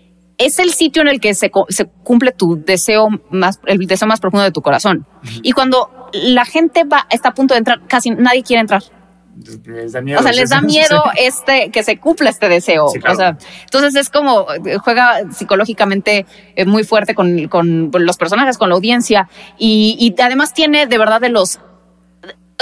[0.45, 4.21] es el sitio en el que se, se, cumple tu deseo más, el deseo más
[4.21, 5.07] profundo de tu corazón.
[5.43, 8.83] Y cuando la gente va, está a punto de entrar, casi nadie quiere entrar.
[9.65, 12.85] Les da miedo, o sea, les da miedo este, que se cumpla este deseo.
[12.85, 14.47] o sea, entonces es como
[14.85, 19.29] juega psicológicamente eh, muy fuerte con, con los personajes, con la audiencia
[19.59, 21.61] y, y además tiene de verdad de los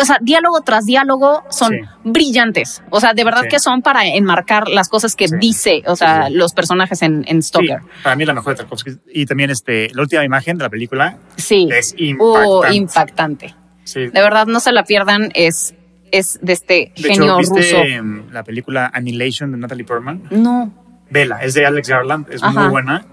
[0.01, 1.79] o sea, diálogo tras diálogo son Sí.
[2.05, 2.83] brillantes.
[2.91, 3.49] O sea, de verdad Sí.
[3.49, 5.35] que son para enmarcar las cosas que Sí.
[5.41, 7.81] dice, o sea, los personajes en, en Stalker.
[8.03, 8.93] para mí la mejor de Tarkovsky.
[9.13, 11.69] Y también este, la última imagen de la película Sí.
[11.73, 13.55] es Oh, impactante.
[13.95, 15.31] De verdad, no se la pierdan.
[15.35, 15.75] Es,
[16.13, 18.33] es de este De genio hecho, ¿viste ruso.
[18.33, 20.23] la película Annihilation de Natalie Portman?
[20.31, 20.73] No.
[21.11, 22.53] Vela, es de Alex Garland, es Ajá.
[22.61, 23.05] muy buena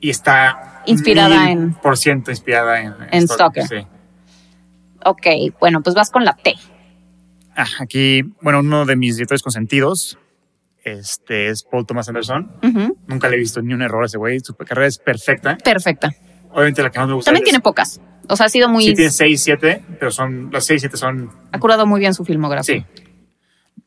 [0.00, 3.66] y está Inspirada en- por ciento inspirada en, en Stalker.
[3.68, 3.86] Sí.
[5.06, 5.26] Ok,
[5.60, 6.54] bueno, pues vas con la T.
[7.56, 10.18] Ah, aquí, bueno, uno de mis directores consentidos
[10.84, 12.50] este, es Paul Thomas Anderson.
[13.06, 14.40] Nunca le he visto ni un error a ese güey.
[14.40, 15.56] Su carrera es perfecta.
[15.56, 16.12] Perfecta.
[16.50, 18.00] Obviamente la que más me gusta También tiene pocas.
[18.28, 18.84] O sea, ha sido muy.
[18.84, 21.30] Sí, tiene 6, 7, pero son los 6, 7 son.
[21.52, 22.76] Ha curado muy bien su filmografía.
[22.76, 22.84] Sí.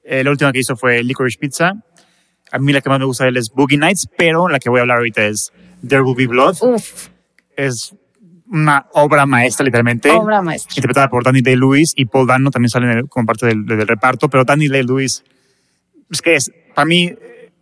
[0.04, 1.74] Eh, la última que hizo fue Licorice Pizza.
[2.52, 4.70] A mí la que más me gusta de él es Boogie Nights, pero la que
[4.70, 5.52] voy a hablar ahorita es
[5.88, 6.58] There Will Be Blood.
[6.62, 7.10] Uf,
[7.56, 7.94] Es
[8.50, 10.10] una obra maestra, literalmente.
[10.12, 10.72] obra maestra.
[10.76, 14.44] Interpretada por Danny Day-Lewis y Paul Dano también el- como parte del, del reparto, pero
[14.44, 15.24] Danny Day-Lewis
[16.10, 17.14] es que es, para mí,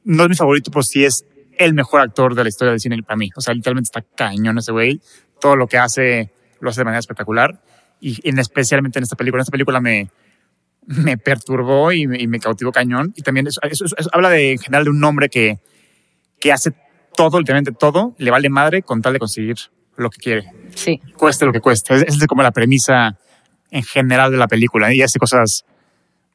[0.06, 1.26] no es mi favorito, pues sí es
[1.58, 3.30] el mejor actor de la historia del cine para mí.
[3.36, 5.02] O sea, literalmente está cañón ese güey.
[5.42, 7.62] Todo lo que hace lo hace de manera espectacular.
[8.00, 9.42] Y en, especialmente en esta película.
[9.42, 10.10] En esta película me,
[10.86, 13.12] me perturbó y me, y me cautivó cañón.
[13.16, 15.60] Y también eso, eso- eso habla de, en general de un hombre que,
[16.40, 16.72] que hace
[17.16, 19.58] todo, literalmente todo, le vale madre con tal de conseguir
[19.98, 21.00] lo que quiere Sí.
[21.16, 21.96] cueste lo que cueste.
[21.96, 23.18] Es- Esa es como la premisa
[23.72, 24.94] en general de la película.
[24.94, 25.66] Y hace cosas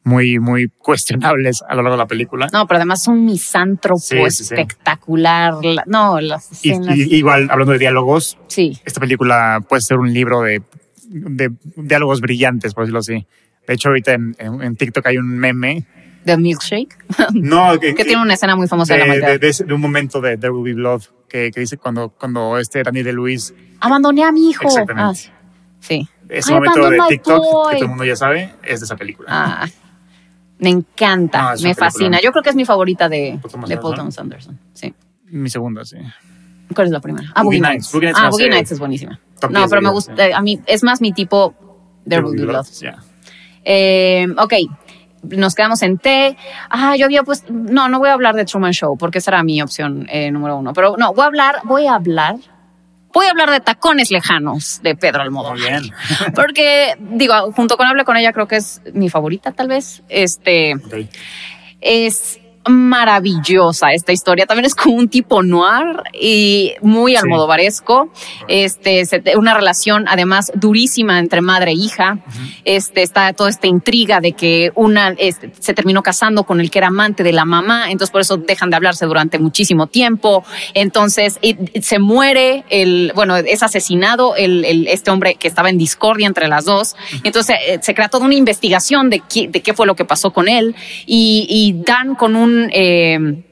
[0.04, 2.48] muy, muy cuestionables a lo largo de la película.
[2.52, 4.54] No, pero además un misántropo Sí, sí, sí.
[4.54, 5.54] espectacular.
[5.64, 6.96] La- No, las escenas.
[6.96, 8.78] y- igual, hablando de diálogos, sí.
[8.84, 10.60] esta película puede ser un libro de,
[11.08, 13.26] de diálogos brillantes, por decirlo así.
[13.66, 15.86] De hecho, ahorita en TikTok hay un meme.
[16.24, 16.96] The Milkshake.
[17.32, 20.20] No, que, que tiene una escena muy famosa de, de, la de- de un momento
[20.20, 24.22] de There Will Be Blood que, que dice cuando, cuando este Danny de Luis, Abandoné
[24.24, 24.64] a mi hijo.
[24.64, 25.30] Exactamente.
[25.30, 26.08] Ah, sí.
[26.28, 27.70] ese I momento de TikTok boy.
[27.70, 29.28] que todo el mundo ya sabe, es de esa película.
[29.30, 29.66] Ah,
[30.58, 31.90] me encanta, es me película.
[31.90, 32.20] fascina.
[32.20, 33.40] Yo creo que es mi favorita de,
[33.80, 34.58] Paul Thomas Anderson.
[34.74, 34.94] Sí.
[35.26, 35.96] Mi segunda, sí.
[36.74, 37.32] ¿Cuál es la primera?
[37.34, 37.74] Ah, Boogie Nights.
[37.74, 37.92] Nights.
[37.92, 39.20] Boogie Nights ah, Boogie Nights es buenísima.
[39.50, 41.54] No, 10 pero me gusta, a mí es más mi tipo
[42.08, 42.66] There Will Be Blood.
[42.80, 42.98] Ya.
[43.64, 44.52] Eh, ok,
[45.22, 46.36] nos quedamos en T.
[46.70, 49.42] Ah, yo había puesto, no, no voy a hablar de Truman Show porque esa era
[49.42, 50.72] mi opción eh, número uno.
[50.72, 52.36] Pero no, voy a hablar, voy a hablar,
[53.12, 55.58] voy a hablar de Tacones Lejanos de Pedro Almodóvar.
[55.58, 55.82] Muy bien.
[56.34, 60.02] Porque, digo, junto con Hable con ella, creo que es mi favorita, tal vez.
[60.08, 60.94] Este Ok.
[61.80, 64.46] es maravillosa esta historia.
[64.46, 67.18] También es como un tipo noir y muy Sí.
[67.18, 68.10] almodovaresco.
[68.48, 69.02] Este,
[69.36, 72.18] una relación además durísima entre madre e hija.
[72.64, 76.78] Este, está toda esta intriga de que una este, se terminó casando con el que
[76.78, 80.44] era amante de la mamá, entonces por eso dejan de hablarse durante muchísimo tiempo.
[80.74, 85.70] Entonces y- y se muere el, bueno, es asesinado el, el- este hombre que estaba
[85.70, 86.94] en discordia entre las dos.
[87.24, 90.32] Entonces eh, se crea toda una investigación de qué, de qué fue lo que pasó
[90.32, 90.74] con él
[91.06, 93.44] y, y dan con un eh,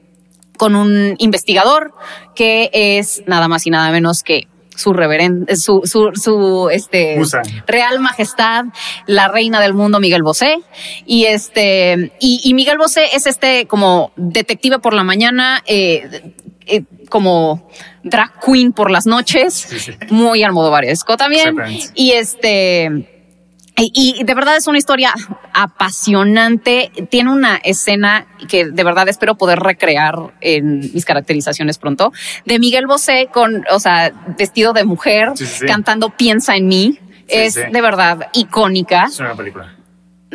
[0.57, 1.93] con un investigador
[2.35, 7.19] que es nada más y nada menos que su reverendo, su, su, su este.
[7.67, 8.65] Real Majestad,
[9.05, 10.57] la reina del mundo, Miguel Bosé.
[11.05, 16.33] Y este, y, y Miguel Bosé es este como detective por la mañana, eh,
[16.65, 17.69] eh, como
[18.03, 19.91] drag queen por las noches, sí.
[20.09, 21.55] muy almodovaresco también.
[21.93, 23.20] Y este,
[23.77, 25.13] y, de verdad es una historia
[25.53, 26.91] apasionante.
[27.09, 32.11] Tiene una escena que de verdad espero poder recrear en mis caracterizaciones pronto,
[32.45, 35.65] de Miguel Bosé con, o sea, vestido de mujer, Sí, sí, sí.
[35.65, 36.99] cantando Piensa en mí.
[37.27, 39.73] Sí, es de verdad icónica, Es una película.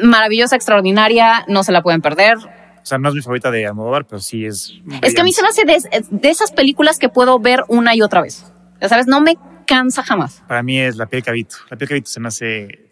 [0.03, 2.39] maravillosa, extraordinaria, no se la pueden perder.
[2.39, 4.73] O sea, no es mi favorita de Almodóvar, pero sí es.
[5.03, 5.79] Es que a mí se me hace de,
[6.11, 8.47] de esas películas que puedo ver una y otra vez.
[8.81, 10.43] Ya sabes, no me cansa jamás.
[10.47, 11.57] Para mí es La piel cabito.
[11.69, 12.86] La piel cabito se me hace.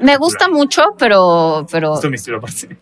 [0.00, 2.78] Me gusta mucho, pero, pero es mi estilo aparte.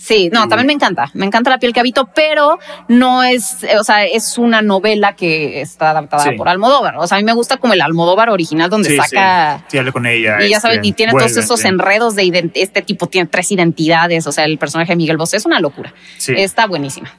[0.00, 1.10] Sí, no, también me encanta.
[1.14, 5.60] Me encanta la piel que habito, pero no es, o sea, es una novela que
[5.60, 6.30] está adaptada Sí.
[6.36, 6.96] por Almodóvar.
[6.98, 9.64] O sea, a mí me gusta como el Almodóvar original donde Sí, saca.
[9.66, 10.36] Sí, sí con ella.
[10.40, 14.24] Y ya este, sabes, y tiene todos esos enredos de este tipo tiene tres identidades.
[14.28, 15.92] O sea, el personaje de Miguel Bosé es una locura.
[16.16, 16.32] Sí.
[16.36, 17.12] Está buenísima.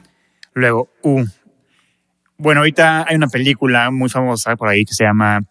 [0.54, 1.24] Luego, U.
[2.38, 5.42] Bueno, ahorita hay una película muy famosa por ahí que se llama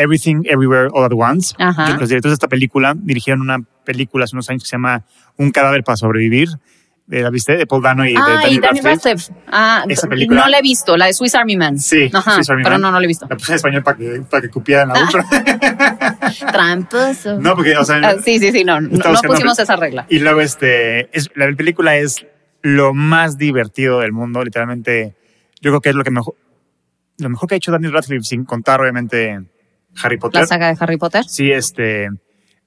[0.00, 1.54] Everything Everywhere All at Once.
[1.58, 1.96] Ajá.
[1.98, 5.04] Los directores de esta película dirigieron una película hace unos años que se llama
[5.36, 6.48] Un cadáver para sobrevivir.
[7.08, 7.56] ¿La viste?
[7.56, 9.32] De Paul Dano y de ah, Danny y Danny Radcliffe.
[9.48, 11.76] Ah, Esa película- no la he visto, la de Swiss Army Man.
[11.76, 12.82] Sí, Ajá, Swiss Army pero Man.
[12.82, 13.26] no, no la he visto.
[13.28, 17.40] La puse en español para que, para que cupieran la U, pero- Tramposo.
[17.40, 20.06] No, porque, o sea, Ah, sí, sí, sí, no, no, no pusimos esa regla.
[20.08, 22.24] Y luego, este, es, la película es
[22.62, 25.14] lo más divertido del mundo, literalmente.
[25.60, 26.34] Yo creo que es lo que mejor,
[27.18, 29.40] lo mejor que ha hecho Daniel Radcliffe, sin contar, obviamente,
[30.02, 30.40] Harry Potter.
[30.42, 31.24] La saga de Harry Potter.
[31.24, 32.08] Sí, este,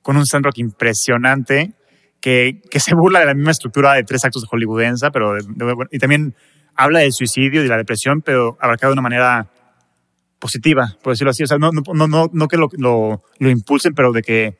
[0.02, 1.74] con un soundtrack impresionante
[2.20, 5.44] que, que se burla de la misma estructura de tres actos de hollywoodense, pero de-
[5.44, 6.36] de- y también
[6.76, 9.48] habla del suicidio y de la depresión, pero abarcado de una manera
[10.40, 11.44] positiva, por decirlo así.
[11.44, 14.58] O sea, no, no, no, no, que lo, lo, lo impulsen, pero de que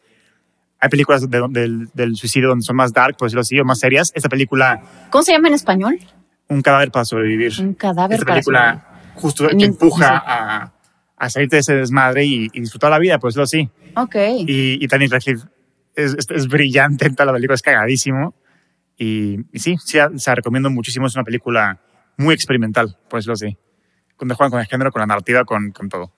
[0.80, 3.80] hay películas de- del, del suicidio donde son más dark, por decirlo así, o más
[3.80, 4.12] serias.
[4.16, 6.00] Esta película, ¿Cómo se llama en español?
[6.50, 7.54] Un cadáver para sobrevivir.
[7.60, 10.24] Un cadáver Esta para película justo in- empuja sí.
[10.28, 10.73] a,
[11.24, 13.70] a salirte de ese desmadre y, y disfrutar la vida, por decirlo así.
[13.96, 14.16] Ok.
[14.48, 15.48] Y, y Daniel Radcliffe
[15.96, 18.36] es, es, es brillante en toda la película, es cagadísimo.
[18.98, 21.08] Y, y sí, sí, o sea, recomiendo muchísimo.
[21.08, 21.80] Es una película
[22.18, 23.58] muy experimental, por decirlo así.
[24.20, 26.12] Donde juegan con el género, con la narrativa, con, con todo.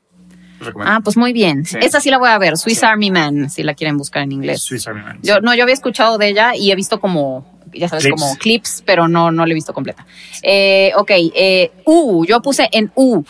[0.59, 0.71] Lo.
[0.83, 1.65] Ah, pues muy bien.
[1.65, 1.77] Sí.
[1.81, 2.57] Esa sí la voy a ver.
[2.57, 4.61] Swiss Army Man, si la quieren buscar en inglés.
[4.61, 5.19] Swiss Army Man.
[5.21, 8.21] Yo, no, yo había escuchado de ella y he visto como, ya sabes, Clips.
[8.21, 10.05] como clips, pero no, no la he visto completa.
[10.43, 13.23] Eh, ok, eh, U, yo puse en U.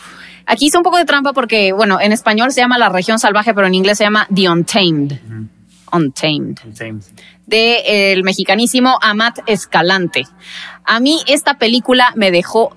[0.46, 3.52] Aquí hice un poco de trampa porque, bueno, en español se llama La región salvaje,
[3.52, 5.12] pero en inglés se llama The Untamed.
[5.92, 6.58] Untamed.
[6.72, 7.00] Same.
[7.46, 10.24] De el mexicanísimo Amat Escalante.
[10.84, 12.76] A mí esta película me dejó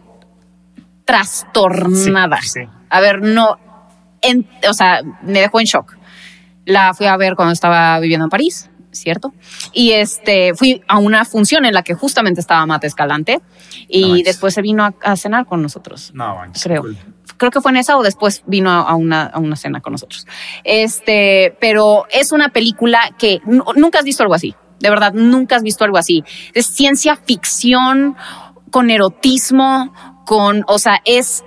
[1.05, 2.41] trastornada.
[2.41, 2.59] Sí, sí.
[2.89, 3.57] A ver, no,
[4.21, 5.95] en- o sea, me dejó en shock.
[6.65, 9.33] La fui a ver cuando estaba viviendo en París, ¿cierto?
[9.73, 13.41] Y este, fui a una función en la que justamente estaba Mate Escalante
[13.87, 16.11] y No después se vino a, a cenar con nosotros.
[16.13, 16.81] No, manches, Creo.
[16.83, 16.97] cool.
[17.39, 20.27] Creo que fue en esa o después vino a, una, a una cena con nosotros.
[20.63, 24.53] Este, pero es una película que nu- nunca has visto algo así.
[24.79, 26.23] De verdad, nunca has visto algo así.
[26.53, 28.15] Es ciencia ficción
[28.71, 29.91] con erotismo,
[30.25, 31.43] con, o sea, es,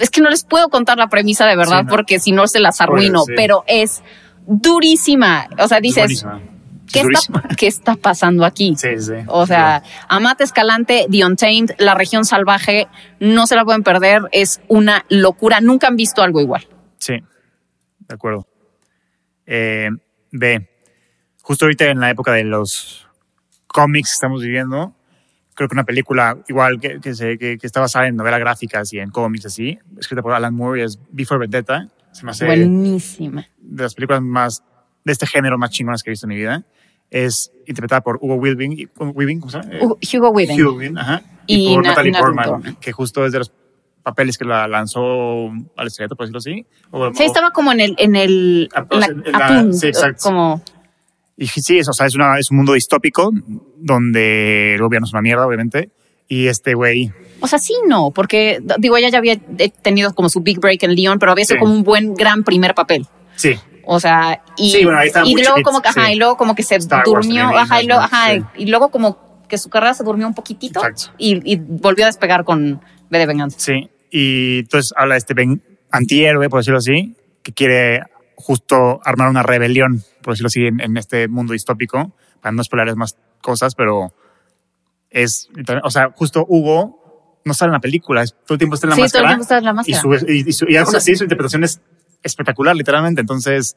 [0.00, 1.90] es que no les puedo contar la premisa de verdad Sí, no.
[1.90, 3.32] porque si no se las arruino, sí.
[3.36, 4.02] pero es
[4.46, 5.46] durísima.
[5.58, 6.40] O sea, Es dices, buenísima.
[6.92, 7.42] ¿Qué Es está, durísima.
[7.56, 8.74] ¿qué está pasando aquí?
[8.76, 9.12] Sí, sí.
[9.28, 12.88] O sea, Amate Escalante, The Untamed, La Región Salvaje,
[13.20, 15.60] no se la pueden perder, es una locura.
[15.60, 16.66] Nunca han visto algo igual.
[16.98, 17.14] Sí,
[18.00, 18.46] de acuerdo.
[19.46, 19.90] Eh,
[20.30, 20.68] B.
[21.42, 23.06] Justo ahorita en la época de los
[23.66, 24.94] cómics que estamos viviendo,
[25.54, 28.92] creo que una película igual que, que, se- que- que está basada en novelas gráficas
[28.92, 31.88] y en cómics así, escrita por Alan Moore, es Before Vendetta.
[32.12, 33.46] Se me hace Buenísima.
[33.58, 34.62] de las películas más
[35.04, 36.64] de este género más chingonas que he visto en mi vida.
[37.10, 39.70] Es interpretada por Hugo Weaving, Weaving ¿cómo se llama?
[39.80, 39.98] Hugo-
[40.30, 40.60] Weaving.
[40.60, 41.22] Hugo Weaving, ajá.
[41.46, 43.52] Y Y, por Na- Natalie Portman, que justo es de los
[44.02, 46.66] papeles que la lanzó al estrellato, por decirlo así.
[46.90, 49.48] O- Sí, o- estaba como en el, en el, Ah, en la- en la- a
[49.62, 50.22] punto, sí, exacto.
[50.24, 50.62] como,
[51.36, 53.30] Y sí, es, o sea, es, una, es un mundo distópico
[53.78, 55.90] donde el gobierno es una mierda, obviamente.
[56.28, 60.28] Y este güey, o sea, sí, no, porque digo, ella ya había eh, tenido como
[60.30, 61.60] su big break en Leon, pero había sido Sí.
[61.60, 63.06] como un buen, gran primer papel.
[63.36, 66.12] sí, O sea, y, Sí, bueno, y luego como que, ajá, sí.
[66.12, 68.42] y luego como que se Star Wars durmió, también, ajá, y luego, ajá, Sí.
[68.56, 70.80] y luego como que su carrera se durmió un poquitito
[71.18, 73.58] y, y volvió a despegar con B de Venganza.
[73.60, 73.90] sí.
[74.10, 75.34] Y entonces habla de este
[75.90, 78.04] antihéroe, por decirlo así, que quiere
[78.36, 82.94] justo armar una rebelión, por decirlo así, en, en este mundo distópico, para no spoilerles
[82.96, 84.12] más cosas, pero
[85.10, 85.48] es,
[85.82, 88.96] o sea, justo Hugo no sale en la película, todo el tiempo está en la
[88.96, 89.28] Sí, todo el máscara.
[89.28, 90.00] tiempo está en la y, máscara.
[90.20, 91.80] su, y, y su- y aún así su interpretación es
[92.24, 93.20] espectacular, literalmente.
[93.20, 93.76] Entonces,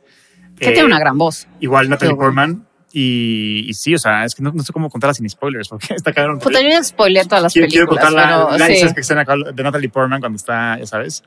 [0.60, 1.48] Que eh, tiene una gran voz.
[1.60, 2.16] Igual Natalie.
[2.16, 2.66] Portman.
[2.94, 5.88] Y, y sí, o sea, es que no, no sé cómo contarla sin spoilers, porque
[5.96, 6.40] está cabrón.
[6.40, 8.94] Puta, yo ya spoileé todas las quiero, quiero películas, contar la, pero la sí.
[8.98, 11.24] escena que de Natalie Portman cuando está, ya sabes.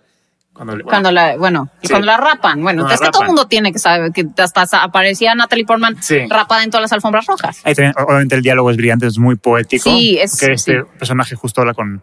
[0.52, 1.88] Cuando, bueno, Cuando la, bueno, Sí.
[1.90, 2.60] cuando la rapan.
[2.62, 5.64] Bueno, Cuando la es que todo el mundo tiene que saber que hasta aparecía Natalie
[5.64, 6.26] Portman Sí.
[6.28, 7.60] rapada en todas las alfombras rojas.
[7.64, 9.84] ahí también, obviamente el diálogo es brillante, es muy poético.
[9.84, 12.02] Sí, es- Que este personaje justo habla con...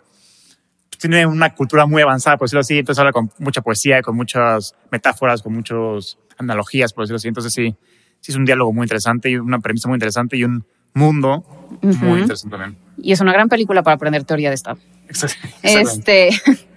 [0.99, 2.79] Tiene una cultura muy avanzada, por decirlo así.
[2.79, 7.27] Entonces habla con mucha poesía, con muchas metáforas, con muchas analogías, por decirlo así.
[7.27, 7.75] Entonces sí,
[8.19, 11.43] sí es un diálogo muy interesante y una premisa muy interesante y un mundo
[11.81, 12.77] muy interesante también.
[12.97, 14.79] Y es una gran película para aprender teoría de Estado.
[15.61, 16.29] Este,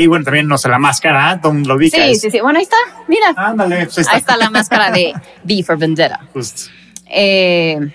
[0.00, 2.00] Y bueno, también, no sé, la máscara, Don lo ubicas.
[2.06, 2.40] sí, sí, sí.
[2.40, 2.76] Bueno, ahí está.
[3.08, 3.34] Mira.
[3.36, 4.12] Ándale, pues ahí está.
[4.12, 5.12] Ahí está la máscara de
[5.44, 6.20] V for Vendetta.
[6.32, 6.70] Justo.
[7.10, 7.92] Eh,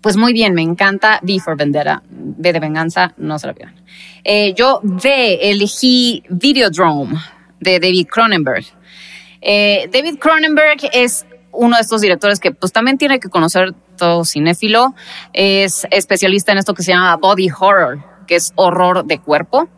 [0.00, 2.02] pues muy bien, me encanta V for Vendetta.
[2.52, 3.82] De venganza, no se la pierdan.
[4.24, 7.18] Eh, yo V elegí Videodrome
[7.60, 8.64] de David Cronenberg.
[9.40, 14.24] Eh, David Cronenberg es uno de estos directores que pues también tiene que conocer todo
[14.24, 14.94] cinéfilo.
[15.32, 19.68] Es especialista en esto que se llama body horror, que es horror de cuerpo.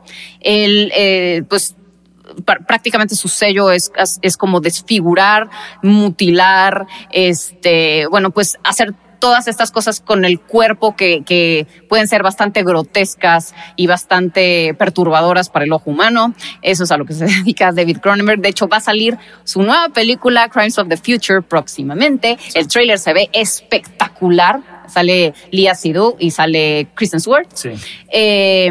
[0.41, 1.77] Él, eh, pues
[2.45, 3.91] pr- prácticamente su sello es,
[4.23, 5.51] es como desfigurar,
[5.83, 12.23] mutilar, este, bueno, pues hacer todas estas cosas con el cuerpo que, que pueden ser
[12.23, 16.35] bastante grotescas y bastante perturbadoras para el ojo humano.
[16.63, 18.41] Eso es a lo que se dedica David Cronenberg.
[18.41, 22.39] De hecho, va a salir su nueva película, Crimes of the Future, próximamente.
[22.55, 24.77] El tráiler se ve espectacular.
[24.87, 27.49] Sale Lia Seydoux y sale Kristen Stewart.
[27.55, 27.71] Sí.
[28.13, 28.71] Eh,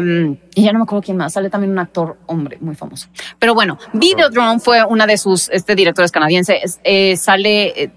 [0.54, 1.34] y ya no me acuerdo quién más.
[1.34, 3.08] Sale también un actor hombre muy famoso.
[3.38, 6.80] Pero bueno, Videodrome fue una de sus este, directores canadienses.
[6.84, 7.82] Eh, sale.
[7.82, 7.90] eh,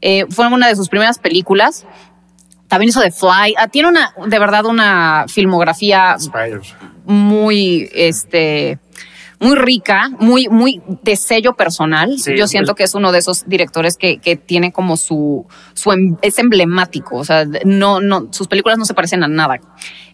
[0.00, 1.86] Eh, fue una de sus primeras películas.
[2.68, 3.54] También hizo The Fly.
[3.58, 6.16] Ah, tiene una, de verdad, una filmografía
[7.04, 8.78] muy, este,
[9.40, 12.18] muy rica, muy, muy de sello personal.
[12.18, 15.90] Sí, Yo siento que es uno de esos directores que, que tiene como su, su
[15.92, 17.16] em- es emblemático.
[17.16, 19.60] O sea, no, no, sus películas no se parecen a nada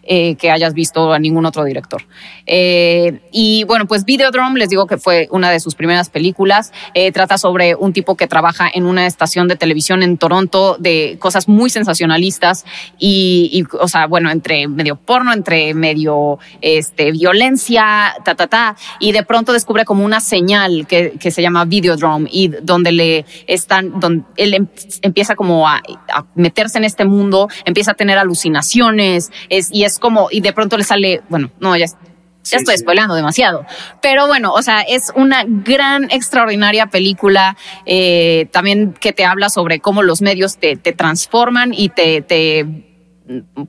[0.07, 2.03] eh, que hayas visto a ningún otro director.
[2.45, 6.71] Eh, y bueno, pues Videodrome, les digo que fue una de sus primeras películas.
[6.93, 11.17] Eh, trata sobre un tipo que trabaja en una estación de televisión en Toronto de
[11.19, 12.65] cosas muy sensacionalistas
[12.97, 18.75] y, y, o sea, bueno, entre medio porno, entre medio este, violencia, ta, ta, ta.
[18.99, 23.25] Y de pronto descubre como una señal que, que se llama Videodrome y donde le
[23.47, 24.67] están, donde él em-
[25.01, 25.81] empieza como a,
[26.13, 30.53] a meterse en este mundo, empieza a tener alucinaciones es, y es como, y de
[30.53, 31.95] pronto le sale, bueno, no, ya, ya
[32.43, 32.81] Sí, estoy sí.
[32.83, 33.65] spoileando demasiado.
[34.01, 39.79] Pero bueno, o sea, es una gran, extraordinaria película eh, también que te habla sobre
[39.79, 42.65] cómo los medios te, te transforman y te, te,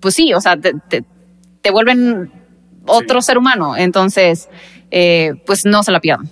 [0.00, 1.04] pues sí, o sea, te, te,
[1.60, 2.30] te vuelven
[2.86, 3.76] otro ser humano.
[3.76, 4.48] Entonces,
[4.92, 6.30] eh, pues no se la pierdan.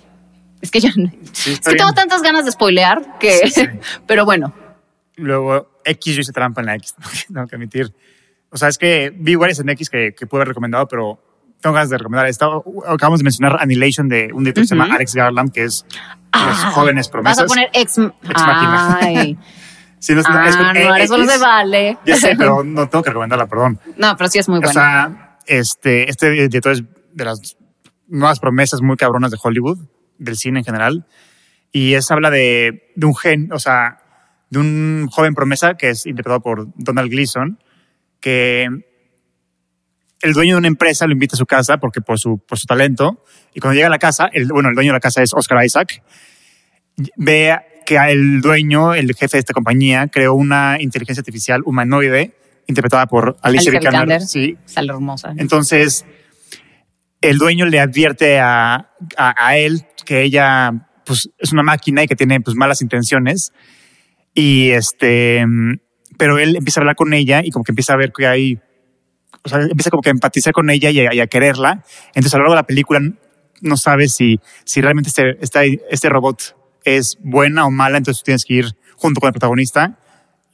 [0.61, 0.89] Es que yo
[1.33, 3.63] Sí, es que tengo tantas ganas de spoilear que, sí.
[4.07, 4.53] pero bueno,
[5.17, 6.95] Luego, X, yo hice trampa en la X,
[7.33, 7.93] tengo que admitir.
[8.57, 11.21] O sea, es que vi varias en X que, que pude haber recomendado, pero
[11.61, 12.47] tengo ganas de recomendar esta.
[12.87, 14.95] Acabamos de mencionar Annihilation de un director que se llama.
[14.95, 15.85] Alex Garland, que es
[16.31, 17.43] Ah, Los Jóvenes Promesas.
[17.43, 18.97] Vas a poner ex, Máquina.
[18.99, 19.37] Ay,
[19.99, 21.97] Sí, no, ah, es con no, eso no se vale.
[22.05, 23.79] Ya sé, pero no tengo que recomendarla, perdón.
[23.97, 24.73] No, pero sí es muy O bueno.
[24.73, 27.57] sea, este, este director es de las
[28.07, 29.79] nuevas promesas muy cabronas de Hollywood,
[30.17, 31.07] del cine en general.
[31.71, 33.97] Y es habla de, de un gen, o sea,
[34.51, 37.59] de un joven promesa que es interpretado por Donald Gleason,
[38.19, 38.67] que
[40.21, 42.65] el dueño de una empresa lo invita a su casa porque por su, por su
[42.65, 43.23] talento.
[43.53, 45.63] Y cuando llega a la casa, el, bueno, el dueño de la casa es Oscar
[45.63, 46.03] Isaac,
[47.15, 52.35] ve que el dueño, el jefe de esta compañía, creó una inteligencia artificial humanoide
[52.67, 54.01] interpretada por Alicia, Alicia Vikander.
[54.01, 54.21] Vikander.
[54.27, 55.33] Sí, Sale hermosa.
[55.37, 56.05] entonces,
[57.21, 62.07] el dueño le advierte a, a, a él que ella pues, es una máquina y
[62.07, 63.53] que tiene pues, malas intenciones.
[64.33, 65.45] Y este,
[66.17, 68.59] pero él empieza a hablar con ella y como que empieza a ver que hay,
[69.43, 71.83] o sea, empieza como que a empatizar con ella y a, y a quererla.
[72.09, 72.99] Entonces, a lo largo de la película
[73.61, 77.97] no sabes si, si realmente este, este, este robot es buena o mala.
[77.97, 79.99] Entonces, tienes que ir junto con el protagonista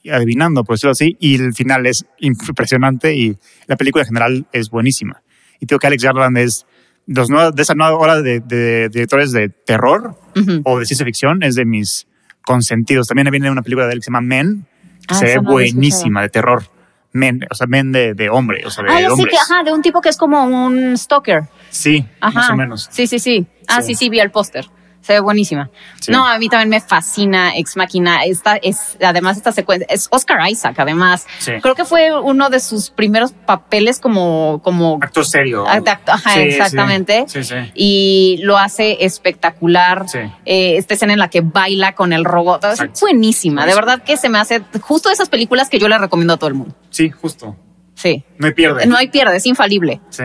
[0.02, 4.46] y adivinando, por decirlo así, y el final es impresionante y la película en general
[4.52, 5.22] es buenísima.
[5.60, 6.66] Y creo que Alex Garland es
[7.06, 10.18] de, los nuevos- de esa nueva ola de, de directores de terror
[10.64, 12.06] o de ciencia ficción, es de mis
[12.42, 13.06] consentidos.
[13.06, 14.66] También viene una película de él que se llama Men,
[15.08, 16.64] Ah, se ve no buenísima, de terror.
[17.12, 19.30] Men, o sea, Men de, de hombre, o sea, de Ah, hombres.
[19.30, 21.44] que, ajá, de un tipo que es como un stalker.
[21.70, 22.34] Sí, Ajá.
[22.40, 22.88] más o menos.
[22.90, 23.46] Sí, sí, sí.
[23.68, 24.06] Ah, sí, Sí.
[24.06, 24.66] sí, vi el póster.
[25.04, 25.68] Se ve buenísima.
[26.00, 26.10] Sí.
[26.10, 28.24] No, a mí también me fascina Ex Máquina.
[28.24, 31.26] Esta es, además, esta secuencia es Oscar Isaac, además.
[31.40, 31.52] Sí.
[31.60, 35.64] Creo que fue uno de sus primeros papeles como, como Actor serio.
[35.64, 37.24] De acto- ajá, Sí, exactamente.
[37.28, 37.54] Sí, sí.
[37.74, 40.08] Y lo hace espectacular.
[40.08, 40.20] Sí.
[40.46, 42.64] Eh, esta escena en la que baila con el robot.
[42.64, 43.66] Es buenísima.
[43.66, 46.48] De verdad que se me hace justo esas películas que yo le recomiendo a todo
[46.48, 46.74] el mundo.
[46.88, 47.56] Sí, justo.
[47.94, 48.24] Sí.
[48.38, 48.86] No hay pierde.
[48.86, 50.00] No hay pierde, es infalible.
[50.08, 50.24] Sí.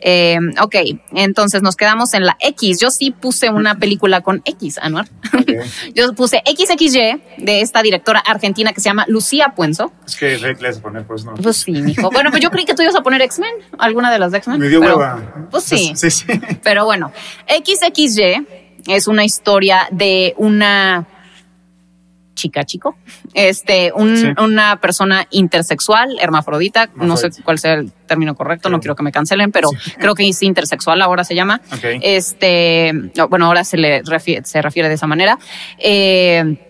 [0.00, 0.76] Eh, ok,
[1.14, 2.80] entonces nos quedamos en la X.
[2.80, 5.08] Yo sí puse una película con X, Anuar.
[5.34, 5.50] Ok.
[5.94, 9.92] Yo puse XXY de esta directora argentina que se llama Lucía Puenzo.
[10.06, 11.34] Es que Rick le a poner, pues no.
[11.34, 12.10] Pues sí, mijo.
[12.10, 14.58] Bueno, pues yo creí que tú ibas a poner X-Men, alguna de las de X-Men.
[14.58, 15.48] Me dio pero- hueva.
[15.50, 15.92] Pues sí.
[15.96, 16.24] Sí, sí.
[16.62, 17.12] Pero bueno,
[17.48, 18.46] XXY
[18.86, 21.06] es una historia de una
[22.34, 22.96] chica chico,
[23.34, 24.28] este, un- Sí.
[24.42, 29.12] una persona intersexual, hermafrodita, no sé cuál sea el término correcto, no quiero que me
[29.12, 31.60] cancelen, pero creo que es intersexual ahora se llama.
[31.72, 31.84] Ok.
[32.02, 35.38] Este, no, bueno, ahora se le refiere, se refiere de esa manera.
[35.78, 36.66] Eh,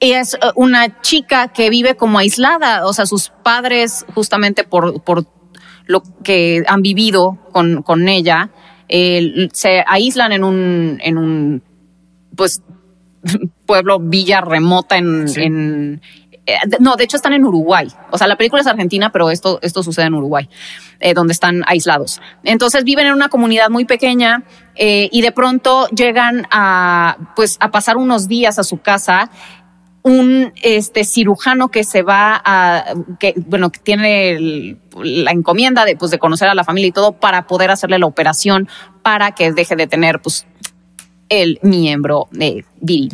[0.00, 5.26] es eh, una chica que vive como aislada, o sea, sus padres justamente por, por
[5.86, 8.50] lo que han vivido con, con ella,
[8.88, 11.62] eh, se aíslan en un, en un,
[12.36, 12.62] pues,
[13.66, 15.42] pueblo, villa remota en, Sí.
[15.42, 16.00] en
[16.44, 17.86] eh, no, de hecho están en Uruguay.
[18.10, 20.48] O sea, la película es argentina, pero esto, esto sucede en Uruguay,
[20.98, 22.20] eh, donde están aislados.
[22.42, 24.42] Entonces viven en una comunidad muy pequeña
[24.74, 29.30] eh, y de pronto llegan a, pues, a pasar unos días a su casa
[30.04, 32.86] un este cirujano que se va a
[33.20, 36.90] que bueno que tiene el- la encomienda de pues de conocer a la familia y
[36.92, 38.68] todo para poder hacerle la operación
[39.04, 40.44] para que deje de tener pues
[41.28, 43.12] el miembro eh, viril.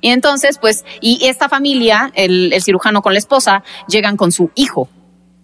[0.00, 4.50] Y entonces, pues, y esta familia, el, el cirujano con la esposa, llegan con su
[4.54, 4.88] hijo.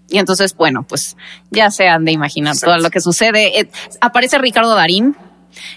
[0.09, 1.17] Y entonces, bueno, pues
[1.51, 3.61] ya se han de imaginar todo lo que sucede.
[3.61, 5.17] Eh, aparece Ricardo Darín,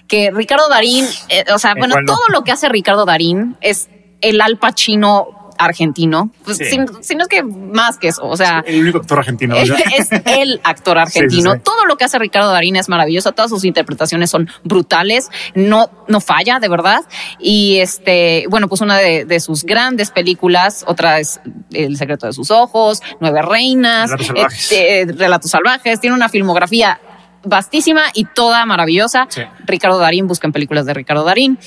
[0.07, 2.05] que Ricardo Darín, eh, o sea, ¿En bueno, no?
[2.05, 3.89] todo lo que hace Ricardo Darín es
[4.21, 6.29] el Al Pacino argentino.
[6.43, 6.65] Pues, Sí.
[7.01, 8.25] si no es que más que eso.
[8.25, 9.55] O sea, El único actor argentino.
[9.55, 9.77] ¿verdad?
[9.97, 11.31] es el actor argentino.
[11.51, 11.61] Sí, sí, sí.
[11.63, 13.31] Todo lo que hace Ricardo Darín es maravilloso.
[13.31, 15.29] Todas sus interpretaciones son brutales.
[15.53, 17.01] No, no falla, de verdad.
[17.39, 21.39] Y este, bueno, pues una de, de sus grandes películas, otra es
[21.71, 24.71] El secreto de sus ojos, Nueve Reinas, Relatos salvajes.
[24.71, 25.99] eh, Relatos salvajes.
[25.99, 26.99] Tiene una filmografía
[27.43, 29.27] vastísima y toda maravillosa.
[29.65, 31.59] Ricardo Darín, busquen películas de Ricardo Darín.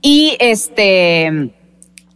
[0.00, 1.50] Y este,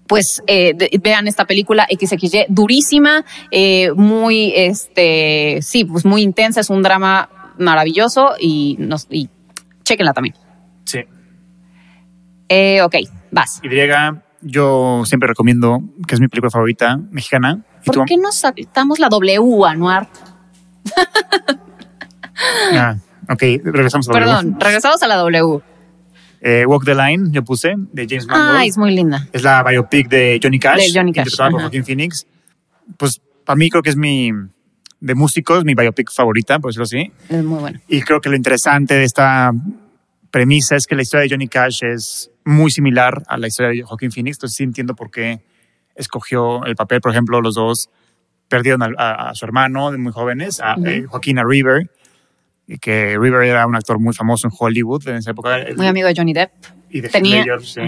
[0.09, 6.61] pues eh, de- vean esta película XXY, durísima, eh, muy, este, sí, pues muy intensa,
[6.61, 7.29] es un drama
[7.59, 9.29] maravilloso y, nos, y
[9.85, 10.35] chequenla también.
[10.85, 11.01] Sí.
[12.49, 12.95] Eh, ok,
[13.31, 13.61] vas.
[13.63, 13.69] Y
[14.41, 17.65] yo siempre recomiendo, que es mi película favorita mexicana.
[17.83, 17.99] ¿Y tú?
[18.01, 20.09] ¿Por qué no saltamos la W, Anuar?
[22.73, 22.95] Ah,
[23.29, 25.61] ok, regresamos a la Perdón, regresamos a la W.
[26.41, 28.59] Eh, Walk the Line, yo puse, de James Mangold.
[28.59, 29.27] Ay, es muy linda.
[29.33, 30.93] Es la biopic de Johnny Cash.
[30.93, 31.51] De Johnny Cash, ajá.
[31.51, 32.27] Joaquín Phoenix.
[32.97, 34.31] Pues para mí creo que es mi,
[35.01, 37.13] de músicos, mi biopic favorita, por decirlo así.
[37.29, 37.81] Es muy buena.
[37.89, 39.53] Y creo que lo interesante de esta
[40.31, 43.83] premisa es que la historia de Johnny Cash es muy similar a la historia de
[43.83, 44.37] Joaquín Phoenix.
[44.37, 45.41] Entonces sí entiendo por qué
[45.97, 47.01] escogió el papel.
[47.01, 47.91] Por ejemplo, los dos
[48.49, 50.87] perdieron a, a- a su hermano de muy jóvenes, a Ujú.
[50.87, 51.91] eh, Joaquín a River,
[52.81, 55.59] que River era un actor muy famoso en Hollywood en esa época.
[55.77, 56.51] Muy amigo de Johnny Depp.
[56.91, 57.81] Y de Tenía, sí.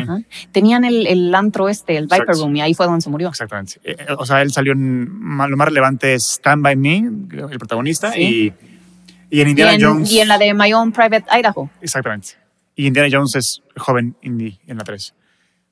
[0.53, 2.43] Tenían el, el antro este, el Viper Exacto.
[2.43, 3.29] Room, y ahí fue donde se murió.
[3.29, 3.81] Exactamente.
[3.85, 5.05] Eh, O sea, él salió en.
[5.49, 8.53] Lo más relevante es Stand By Me, el protagonista, Sí.
[9.31, 10.13] y, y en Y Indiana en, Jones.
[10.13, 11.71] y en la de My Own Private Idaho.
[11.81, 12.29] Exactamente.
[12.77, 15.15] Y Indiana Jones es joven indie en la 3.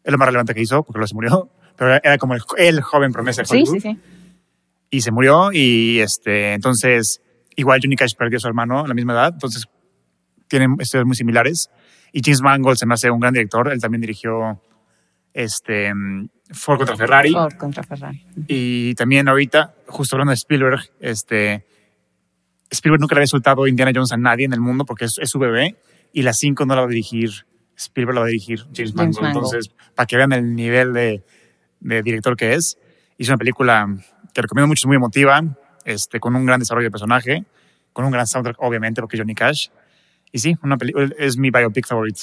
[0.04, 1.50] Es lo más relevante que hizo, porque lo se murió.
[1.76, 3.74] Pero era- como el, el joven promesa de Sí, Hollywood.
[3.74, 3.98] sí, sí.
[4.90, 7.20] Y se murió, y este, entonces,
[7.58, 9.68] igual Johnny Cash perdió a su hermano a la misma edad, entonces
[10.46, 11.70] tienen historias muy similares.
[12.12, 13.70] Y James Mangold se me hace un gran director.
[13.70, 14.62] Él también dirigió
[15.34, 15.92] este,
[16.52, 17.32] Ford contra Ferrari.
[17.32, 18.24] Ford contra Ferrari.
[18.46, 21.66] Y también ahorita, justo hablando de Spielberg, este,
[22.70, 25.28] Spielberg nunca le había soltado Indiana Jones a nadie en el mundo porque es, es
[25.28, 25.76] su bebé
[26.12, 27.30] y la 5 no la va a dirigir,
[27.76, 29.20] Spielberg la va a dirigir James, Mangold.
[29.20, 29.44] Mangold.
[29.46, 31.24] Entonces, para que vean el nivel de,
[31.80, 32.78] de director que es,
[33.18, 33.86] hizo una película
[34.32, 35.42] que recomiendo mucho, es muy emotiva,
[35.88, 37.44] este, con un gran desarrollo de personaje,
[37.92, 39.68] con un gran soundtrack, obviamente, porque Johnny Cash.
[40.30, 40.76] Y sí, una
[41.18, 42.20] es mi biopic favorito.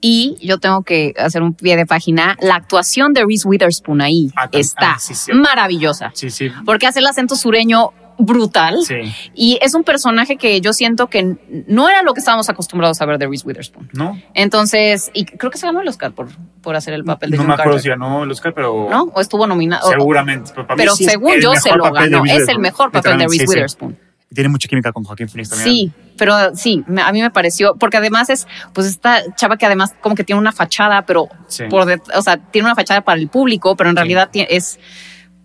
[0.00, 2.36] Y yo tengo que hacer un pie de página.
[2.40, 5.32] La actuación de Reese Witherspoon ahí Ah, está ah, sí, sí.
[5.32, 6.10] maravillosa.
[6.12, 6.50] Sí, sí.
[6.66, 8.78] Porque hace el acento sureño brutal.
[8.84, 8.94] Sí.
[9.34, 11.36] Y es un personaje que yo siento que
[11.66, 13.90] no era lo que estábamos acostumbrados a ver de Reese Witherspoon.
[13.92, 14.20] ¿No?
[14.34, 16.28] Entonces, y creo que se ganó el Oscar por,
[16.62, 17.82] por hacer el papel de no John me acuerdo Carter.
[17.82, 18.88] si ganó el Oscar, pero...
[18.90, 19.04] ¿No?
[19.14, 19.90] O estuvo nominado.
[19.90, 20.50] Seguramente.
[20.54, 22.24] Pero, para mí Pero sí según yo se lo ganó.
[22.24, 23.52] Es el mejor papel de Reese sí.
[23.52, 23.98] Witherspoon.
[24.30, 25.68] Y Tiene mucha química con Joaquín Phoenix también.
[25.70, 29.94] Sí, pero sí, a mí me pareció, porque además es, pues esta chava que además
[30.00, 31.62] como que tiene una fachada, pero Sí.
[31.70, 33.98] por, o sea, tiene una fachada para el público, pero en Sí.
[33.98, 34.80] realidad es,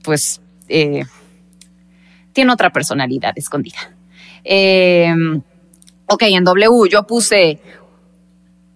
[0.04, 1.04] pues, eh,
[2.34, 3.78] tiene otra personalidad escondida.
[4.44, 5.14] Eh,
[6.08, 7.60] ok, en W yo puse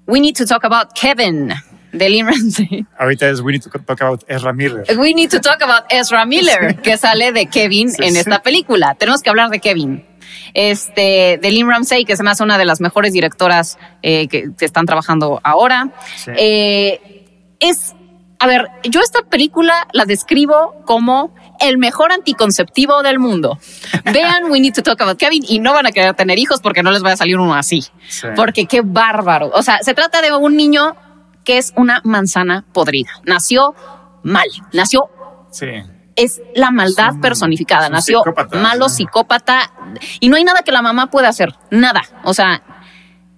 [0.07, 1.49] We Need to Talk About Kevin
[1.91, 2.85] de Lynn Ramsey.
[2.99, 4.83] Ahorita es We Need to Talk About Ezra Miller.
[4.97, 8.19] We need to talk about Ezra Miller, que sale de Kevin Sí, en sí.
[8.19, 8.95] esta película.
[8.95, 10.05] Tenemos que hablar de Kevin.
[10.53, 14.51] Este, de Lynn Ramsey, que se me hace una de las mejores directoras eh, que,
[14.57, 15.89] que están trabajando ahora.
[16.17, 16.31] Sí.
[16.37, 17.25] Eh,
[17.59, 17.95] es,
[18.39, 23.57] a ver, yo esta película la describo como el mejor anticonceptivo del mundo.
[24.13, 26.83] Vean We Need to Talk About Kevin y no van a querer tener hijos porque
[26.83, 27.81] no les va a salir uno así.
[28.07, 28.27] Sí.
[28.35, 29.49] Porque qué bárbaro.
[29.53, 30.95] O sea, se trata de un niño
[31.43, 33.09] que es una manzana podrida.
[33.23, 33.75] Nació
[34.23, 35.09] mal, nació
[35.51, 35.67] Sí.
[36.15, 37.87] es la maldad personificada.
[37.89, 38.95] Nació psicópata, malo, sí.
[38.97, 39.71] psicópata,
[40.19, 42.01] y no hay nada que la mamá pueda hacer, nada.
[42.23, 42.61] O sea,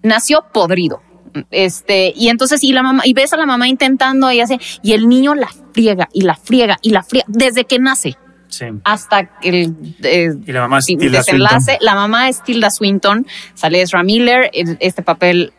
[0.04, 1.02] nació podrido.
[1.52, 4.94] Este, y entonces, y la mamá, y ves a la mamá intentando y hace, y
[4.94, 8.18] el niño la friega y la friega y la friega desde que nace
[8.50, 8.66] Sí.
[8.86, 11.66] hasta el eh, Y la mamá es desenlace.
[11.66, 11.78] Swinton.
[11.86, 15.52] La mamá es Tilda Swinton, sale Ezra Miller, este papel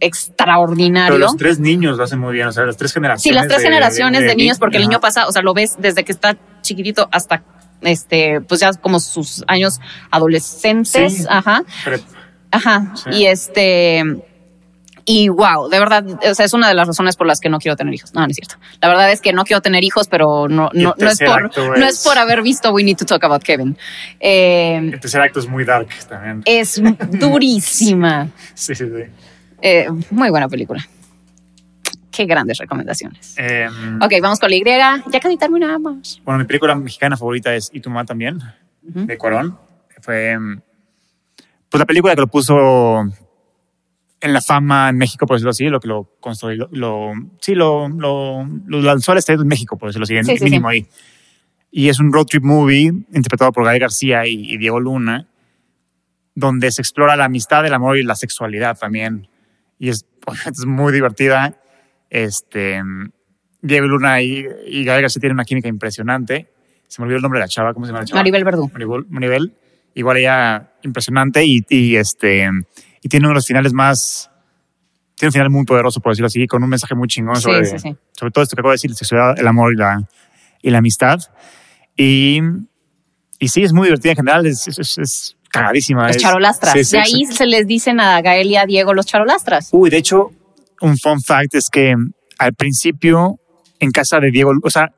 [0.00, 1.14] extraordinario.
[1.14, 3.22] Pero los tres niños lo hacen muy bien, o sea, las tres generaciones.
[3.22, 5.76] Sí, las tres de- generaciones de, niños, porque el niño pasa, o sea, lo ves
[5.78, 7.42] desde que está chiquitito hasta
[7.80, 9.78] este, pues ya como sus años
[10.10, 11.24] adolescentes, Sí.
[11.28, 11.64] ajá,
[12.50, 13.10] ajá, Sí.
[13.12, 14.02] y este,
[15.06, 17.58] y wow, de verdad, o sea, es una de las razones por las que no
[17.58, 18.14] quiero tener hijos.
[18.14, 18.56] No, no es cierto.
[18.80, 21.86] La verdad es que no quiero tener hijos, pero no, no, no es por, no
[21.86, 23.76] es por haber visto We Need to Talk About Kevin.
[24.20, 26.42] Eh, El tercer acto es muy dark también.
[26.46, 26.80] es
[27.10, 28.28] durísima.
[28.54, 29.10] Sí, sí, sí.
[29.60, 30.84] Eh, muy buena película.
[32.10, 33.34] Qué grandes recomendaciones.
[33.36, 33.68] Eh,
[34.00, 34.62] Ok, vamos con la Y.
[34.64, 36.22] Ya casi terminamos.
[36.24, 38.40] Bueno, mi película mexicana favorita es Y tu mamá también,
[38.82, 39.58] de Cuarón.
[40.00, 40.60] Fue mm,
[41.68, 43.04] pues la película que lo puso
[44.24, 47.90] en la fama en México, por decirlo así, lo que lo construyó, lo, sí, lo,
[47.90, 50.76] lo, lo lanzó al estadio en México, por decirlo así, en Sí, sí, mínimo sí.
[50.76, 50.86] ahí.
[51.70, 55.28] Y es un road trip movie interpretado por Gael García y, y Diego Luna,
[56.34, 59.28] donde se explora la amistad, el amor y la sexualidad también.
[59.78, 60.06] Y es,
[60.50, 61.60] es muy divertida.
[62.08, 62.80] Este,
[63.60, 66.50] Diego Luna y, y Gael García tienen una química impresionante.
[66.88, 68.20] Se me olvidó el nombre de la chava, ¿cómo se llama la chava?
[68.20, 68.70] Maribel Verdú.
[68.72, 69.52] Maribel, Maribel.
[69.94, 72.48] igual ella impresionante y, y, este
[73.04, 74.30] y tiene uno de los finales más
[75.14, 77.64] tiene un final muy poderoso por decirlo así con un mensaje muy chingón Sí, sobre,
[77.66, 77.96] sí, sí.
[78.12, 80.02] sobre todo esto que acabo de decir la sexualidad el amor y la
[80.62, 81.20] y la amistad
[81.96, 82.40] y
[83.38, 86.90] y sí es muy divertida en general es, es, es- cagadísima Los es- charolastras.
[86.90, 89.68] de ahí se les dicen a Gael y a Diego los charolastras.
[89.70, 90.32] Uy, de hecho,
[90.80, 91.94] un fun fact es que
[92.38, 93.38] al principio,
[93.78, 94.92] en casa de Diego, o sea,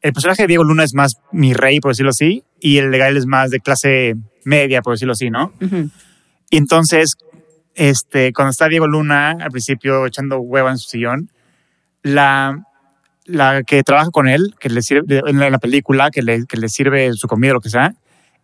[0.00, 2.98] el personaje de Diego Luna es más mi rey, por decirlo así, y el de
[2.98, 5.52] Gael es más de clase media, por decirlo así, ¿no?
[5.60, 5.88] Ujú.
[6.50, 7.16] Y entonces,
[7.74, 11.30] este, cuando está Diego Luna al principio echando hueva en su sillón,
[12.02, 12.64] la,
[13.24, 16.68] la que trabaja con él, que le sirve en la película, que le, que le
[16.68, 17.94] sirve su comida o lo que sea,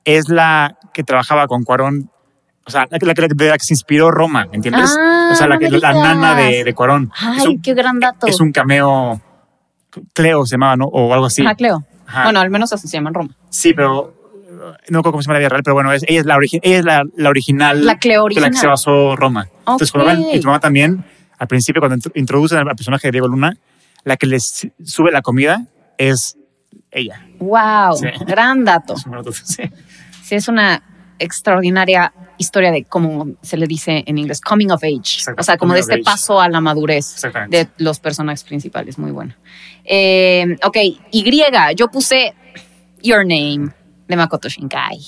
[0.04, 2.10] es la que trabajaba con Cuarón,
[2.66, 4.94] o sea, la, que- la, que- de la que se inspiró Roma, ¿me entiendes?
[4.98, 7.10] Ah, o sea, la, que, la nana de, de Cuarón.
[7.18, 8.26] Ay, un, qué gran dato.
[8.26, 9.20] es un cameo,
[10.12, 10.84] Cleo se llamaba, ¿no?
[10.86, 11.42] O algo así.
[11.42, 11.84] Ajá, Cleo.
[12.06, 12.24] Ajá.
[12.24, 13.36] Bueno, al menos así se llama en Roma.
[13.48, 14.23] Sí, pero
[14.72, 16.36] no me acuerdo cómo se llama la vida real, pero bueno, es, ella es la,
[16.36, 17.84] origi- ella es la, la original.
[17.84, 19.48] La De la que se basó Roma.
[19.60, 21.04] Entonces, ven, y tu mamá también,
[21.38, 23.56] al principio, cuando intro- introducen al personaje de Diego Luna,
[24.04, 25.66] la que les sube la comida
[25.98, 26.36] es
[26.90, 27.26] ella.
[27.38, 28.06] Wow, Sí.
[28.26, 28.94] gran dato.
[29.44, 29.62] Sí.
[30.22, 30.82] Sí, es una
[31.18, 35.22] extraordinaria historia de como se le dice en inglés, coming of age.
[35.38, 38.98] O sea, como coming de este paso a la madurez de los personajes principales.
[38.98, 39.34] Muy bueno.
[39.84, 40.76] Eh, ok,
[41.10, 41.42] Y.
[41.76, 42.34] Yo puse
[43.02, 43.70] Your Name
[44.08, 44.98] de Makoto Shinkai.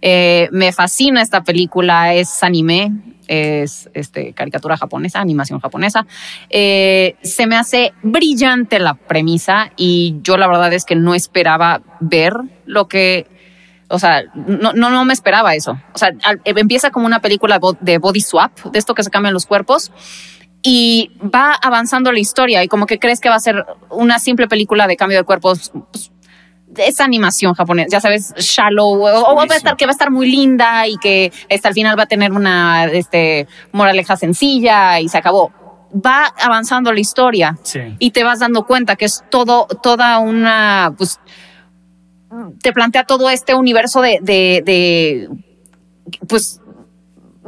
[0.00, 2.92] Eh, me fascina esta película, es anime,
[3.28, 6.06] es este, caricatura japonesa, animación japonesa.
[6.48, 11.82] Eh, se me hace brillante la premisa y yo la verdad es que no esperaba
[12.00, 12.34] ver
[12.66, 13.26] lo que,
[13.88, 15.78] o sea, no, no, no me esperaba eso.
[15.92, 19.34] O sea, al- empieza como una película de body swap, de esto que se cambian
[19.34, 19.92] los cuerpos.
[20.62, 24.46] Y va avanzando la historia y como que crees que va a ser una simple
[24.46, 26.12] película de cambio de cuerpos pues,
[26.76, 30.30] esa animación japonesa, ya sabes, shallow, o, va a estar que va a estar muy
[30.30, 35.18] linda y que hasta al final va a tener una este, moraleja sencilla y se
[35.18, 35.52] acabó.
[35.94, 37.80] Va avanzando la historia Sí.
[37.98, 41.18] y te vas dando cuenta que es todo, toda una, pues,
[42.62, 45.28] te plantea todo este universo de, de, de
[46.28, 46.59] pues,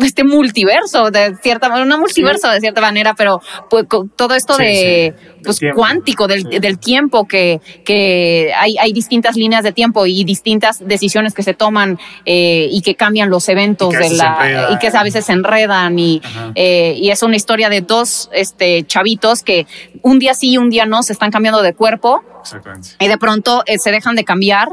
[0.01, 4.55] este multiverso, de cierta manera, no multiverso de cierta manera, pero pues, con todo esto
[4.55, 5.76] Sí, de, sí, pues, tiempo.
[5.80, 11.34] cuántico, del, del tiempo, que, que hay, hay distintas líneas de tiempo y distintas decisiones
[11.34, 14.24] que se toman eh, y que cambian los eventos Y que a de veces se
[14.24, 14.72] la, enredan.
[14.72, 16.22] y que a veces se enredan y,
[16.55, 19.66] eh, y es una historia de dos este, chavitos que
[20.03, 22.88] un día sí y un día no se están cambiando de cuerpo Exactamente.
[22.99, 24.68] y de pronto eh, se dejan de cambiar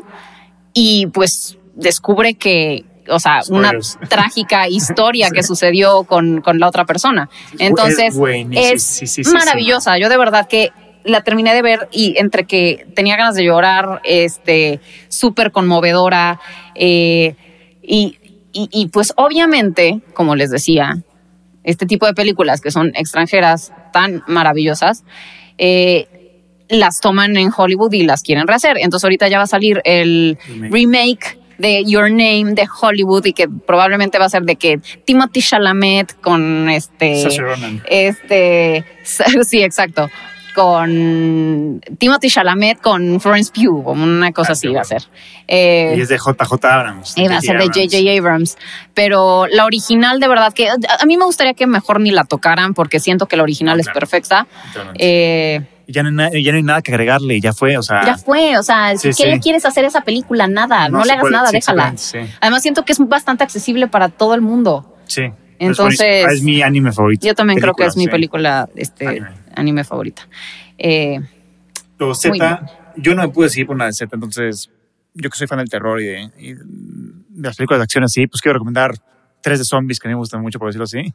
[0.74, 3.98] y pues descubre que, o sea, Spoilers.
[4.00, 5.34] una trágica historia Sí.
[5.36, 7.30] que sucedió con, con la otra persona.
[7.58, 8.16] Entonces,
[8.52, 9.22] es sí, sí.
[9.34, 9.98] maravillosa.
[9.98, 10.72] Yo de verdad que
[11.04, 16.40] la terminé de ver y entre que tenía ganas de llorar, este, súper conmovedora
[16.76, 17.36] eh,
[17.82, 18.18] y,
[18.52, 20.98] y, y pues obviamente, como les decía,
[21.64, 25.04] este tipo de películas que son extranjeras tan maravillosas,
[25.58, 26.08] eh,
[26.68, 28.78] las toman en Hollywood y las quieren rehacer.
[28.78, 30.72] Entonces ahorita ya va a salir el Remake.
[30.72, 35.42] remake de Your Name de Hollywood y que probablemente va a ser de que Timothy
[35.42, 37.84] Chalamet con este Ronan.
[37.88, 38.84] este
[39.46, 40.10] sí exacto
[40.56, 45.04] con Timothy Chalamet con Florence Pugh una cosa Ah, así va a ser
[45.48, 47.18] Eh, Y es de JJ Abrams.
[47.18, 48.18] Iba a ser de J.J.
[48.20, 48.58] Abrams.
[48.94, 52.74] Pero la original, de verdad, que a mí me gustaría que mejor ni la tocaran
[52.74, 54.48] porque siento que la original Ah, es perfecta.
[54.96, 58.06] Eh, Y ya, no hay ya no hay nada que agregarle, ya fue, o sea.
[58.06, 59.26] ya fue, o sea, Sí, ¿qué sí.
[59.26, 60.48] le quieres hacer a esa película?
[60.48, 61.94] Nada, no, le hagas puede- nada, déjala.
[62.42, 64.96] Además, siento que es bastante accesible para todo el mundo.
[65.08, 65.24] sí.
[65.62, 66.32] Entonces- Es, buenísimo.
[66.38, 67.28] es mi anime favorito.
[67.28, 69.28] Yo también creo que es mi película este, Anime.
[69.58, 69.84] anime.
[69.84, 70.22] favorita.
[70.78, 71.20] Eh,
[71.98, 72.62] Luego Z,
[72.96, 74.70] yo no me pude seguir por una de Z, entonces
[75.14, 76.64] yo que soy fan del terror y de, y de
[77.48, 78.94] las películas de acción así, pues quiero recomendar
[79.42, 81.14] tres de zombies que a mí me gustan mucho, por decirlo así.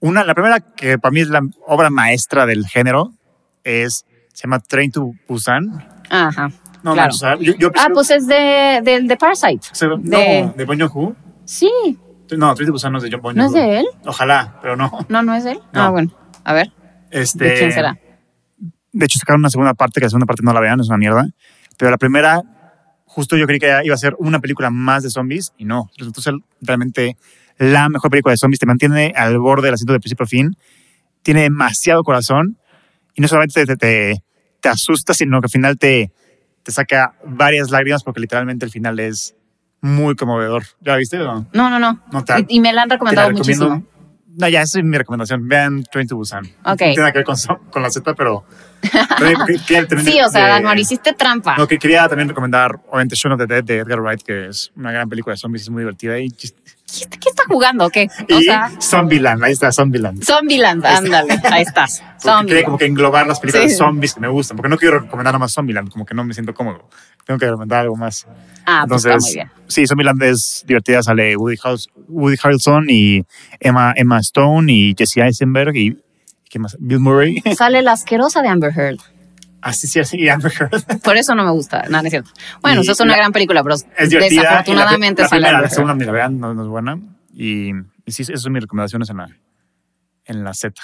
[0.00, 3.12] Una, la primera que para mí es la obra maestra del género
[3.64, 5.86] es, se llama Train to Busan.
[6.10, 6.50] ajá.
[6.82, 7.08] No, claro.
[7.12, 9.66] manches, o sea, yo, yo Ah, pues es de, del de Parasite.
[9.72, 11.16] se- no, de- de Bong Joon-ho.
[11.44, 11.70] Sí,
[12.36, 13.86] No, Train to Busan no es de Bong ¿no es de él?
[14.06, 14.90] Ojalá, pero no.
[15.08, 15.60] No, no es de él.
[15.72, 15.82] No.
[15.82, 16.12] Ah, bueno.
[16.44, 16.72] A ver,
[17.10, 17.98] Este, ¿de quién será?
[18.92, 20.98] De hecho, sacaron una segunda parte, que la segunda parte no la vean, es una
[20.98, 21.26] mierda.
[21.76, 22.42] Pero la primera,
[23.06, 25.90] justo yo creí que iba a ser una película más de zombies y no.
[25.96, 27.16] Resultó ser realmente
[27.58, 28.60] la mejor película de zombies.
[28.60, 30.56] Te mantiene al borde del asiento de principio a fin.
[31.22, 32.56] Tiene demasiado corazón.
[33.18, 34.22] Y no solamente te, te,
[34.60, 36.12] te asusta, sino que al final te,
[36.62, 39.34] te saca varias lágrimas porque literalmente el final es
[39.80, 40.62] muy conmovedor.
[40.80, 41.18] ¿Ya la viste?
[41.20, 42.00] o No, no, no.
[42.12, 43.70] No, te- y, me la han la recomendado recomiendo.
[43.70, 43.92] muchísimo.
[44.36, 45.48] No, ya, esa es mi recomendación.
[45.48, 46.44] Vean Train to Busan.
[46.64, 46.78] No Ok.
[46.78, 47.36] tiene nada que ver con,
[47.70, 48.44] con la Z, pero...
[49.18, 51.56] pero que- también Sí, o sea, Anuar, hiciste trampa.
[51.56, 54.70] No, que quería también recomendar, obviamente, Shaun of the Dead de Edgar Wright, que es
[54.76, 56.16] una gran película de zombies, es muy divertida.
[56.20, 56.28] Y,
[56.90, 57.84] ¿Qué, qué está jugando?
[57.86, 58.08] o ¿Qué?
[58.32, 60.22] O y sea, Zombieland, ahí está, Zombieland.
[60.24, 62.02] Zombieland, ándale, ahí estás.
[62.18, 62.64] Zombieland.
[62.64, 63.70] como que englobar las películas Sí.
[63.72, 66.24] de zombies que me gustan, porque no quiero recomendar nada más Zombieland, como que no
[66.24, 66.88] me siento cómodo.
[67.26, 68.26] Tengo que recomendar algo más.
[68.64, 69.50] Ah, pues está muy bien.
[69.66, 73.22] sí, Zombieland es divertida, sale Woody, Harrels- Woody Harrelson y
[73.60, 75.98] Emma, Emma Stone y Jesse Eisenberg y
[76.48, 76.76] ¿qué más?
[76.80, 77.42] Bill Murray.
[77.54, 78.98] Sale la asquerosa de Amber Heard.
[79.60, 81.00] Así sí, así, y Amber Heard.
[81.02, 81.82] Por eso no me gusta.
[81.88, 82.30] No, no es cierto.
[82.62, 85.68] Bueno, eso es una la- gran película, pero Es la- desafortunadamente la, sale primera, la
[85.70, 86.98] segunda ni la vean, no, no es buena.
[87.32, 87.70] Y,
[88.04, 89.28] y sí, esas son mis recomendaciones en la,
[90.26, 90.80] en la Z.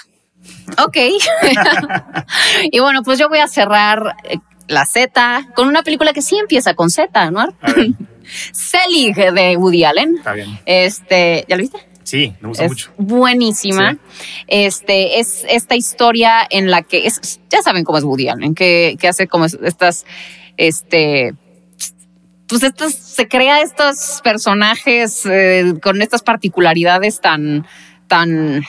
[0.85, 0.97] Ok.
[2.71, 6.37] y bueno, pues yo voy a cerrar eh, la Z con una película que sí
[6.37, 7.47] empieza con Z, ¿no?
[8.51, 10.15] Selig de Woody Allen.
[10.17, 10.59] está bien.
[10.65, 11.77] Este, ¿ya lo viste?
[12.05, 12.93] Sí, me gusta es mucho.
[12.97, 13.93] buenísima.
[13.93, 13.99] Sí.
[14.47, 18.95] Este es esta historia en la que es, ya saben cómo es Woody Allen, que,
[18.99, 20.05] que hace como es- estas,
[20.55, 21.33] este,
[22.47, 27.65] pues estos, se crea estos personajes eh, con estas particularidades tan,
[28.07, 28.63] tan,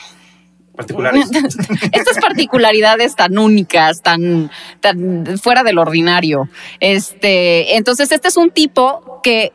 [0.75, 1.29] Particulares.
[1.91, 6.49] estas particularidades tan únicas, tan, tan fuera del ordinario.
[6.79, 9.51] Este, entonces este es un tipo que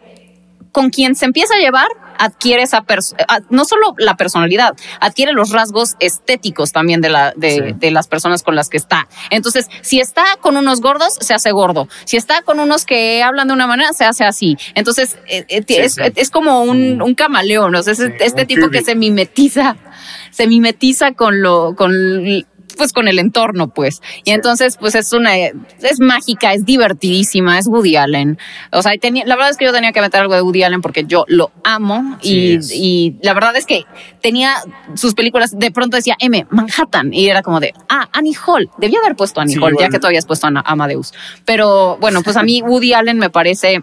[0.73, 1.87] con quien se empieza a llevar
[2.25, 7.33] adquiere esa pers- a- no solo la personalidad, adquiere los rasgos estéticos también de la
[7.37, 7.61] de, Sí.
[7.77, 9.09] de las personas con las que está.
[9.31, 11.89] Entonces, si está con unos gordos, se hace gordo.
[12.05, 14.57] Si está con unos que hablan de una manera, se hace así.
[14.75, 16.03] Entonces, eh, eh, Sí, es, sí.
[16.17, 19.77] es como un, un camaleón, o sea, es este tipo que se mimetiza,
[20.31, 21.93] se mimetiza con lo, con
[22.77, 24.01] pues con el entorno, pues.
[24.25, 24.31] Y Sí.
[24.33, 28.39] entonces, pues es una, es mágica, es divertidísima, es Woody Allen.
[28.73, 30.81] O sea, tenía, la verdad es que yo tenía que meter algo de Woody Allen
[30.83, 33.85] porque yo lo amo Sí, y, y la verdad es que
[34.21, 34.55] tenía
[34.95, 38.71] sus películas, de pronto decía M, Manhattan, y era como de, ah, Annie Hall.
[38.79, 41.13] Debía haber puesto Annie Sí, Hall, ya que tú habías puesto a Amadeus.
[41.45, 43.83] Pero bueno, pues a mí Woody Allen me parece...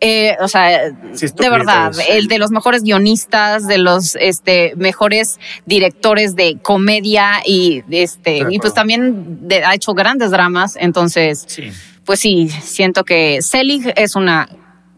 [0.00, 5.38] eh, o sea, Sí, de verdad, el de los mejores guionistas, de los este, mejores
[5.66, 10.76] directores de comedia y este De y pues también de- ha hecho grandes dramas.
[10.78, 11.70] Entonces, Sí.
[12.04, 14.48] pues sí, siento que Selig es una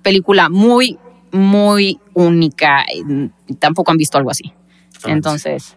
[0.03, 0.99] película muy,
[1.33, 2.85] muy única.
[2.93, 4.53] y Tampoco han visto algo así.
[5.05, 5.77] Entonces,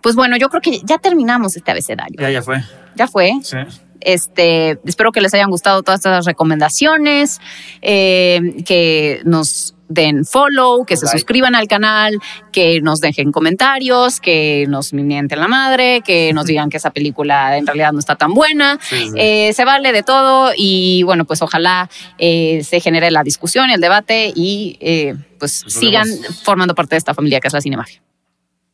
[0.00, 2.16] pues bueno, yo creo que ya terminamos este abecedario.
[2.20, 2.62] Ya, ya fue.
[2.94, 3.32] Ya fue.
[3.42, 3.56] Sí.
[4.00, 7.40] Este, espero que les hayan gustado todas estas recomendaciones,
[7.82, 11.18] eh, que nos den follow, que se Like.
[11.18, 12.18] suscriban al canal,
[12.52, 17.56] que nos dejen comentarios, que nos mienten la madre, que nos digan que esa película
[17.56, 18.78] en realidad no está tan buena.
[18.82, 19.14] Sí, sí.
[19.16, 21.88] Eh, se vale de todo y bueno, pues ojalá
[22.18, 26.42] eh, se genere la discusión y el debate y eh, pues Nos sigan vemos.
[26.42, 28.02] formando parte de esta familia que es la Cinemafia.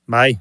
[0.06, 0.38] Bye.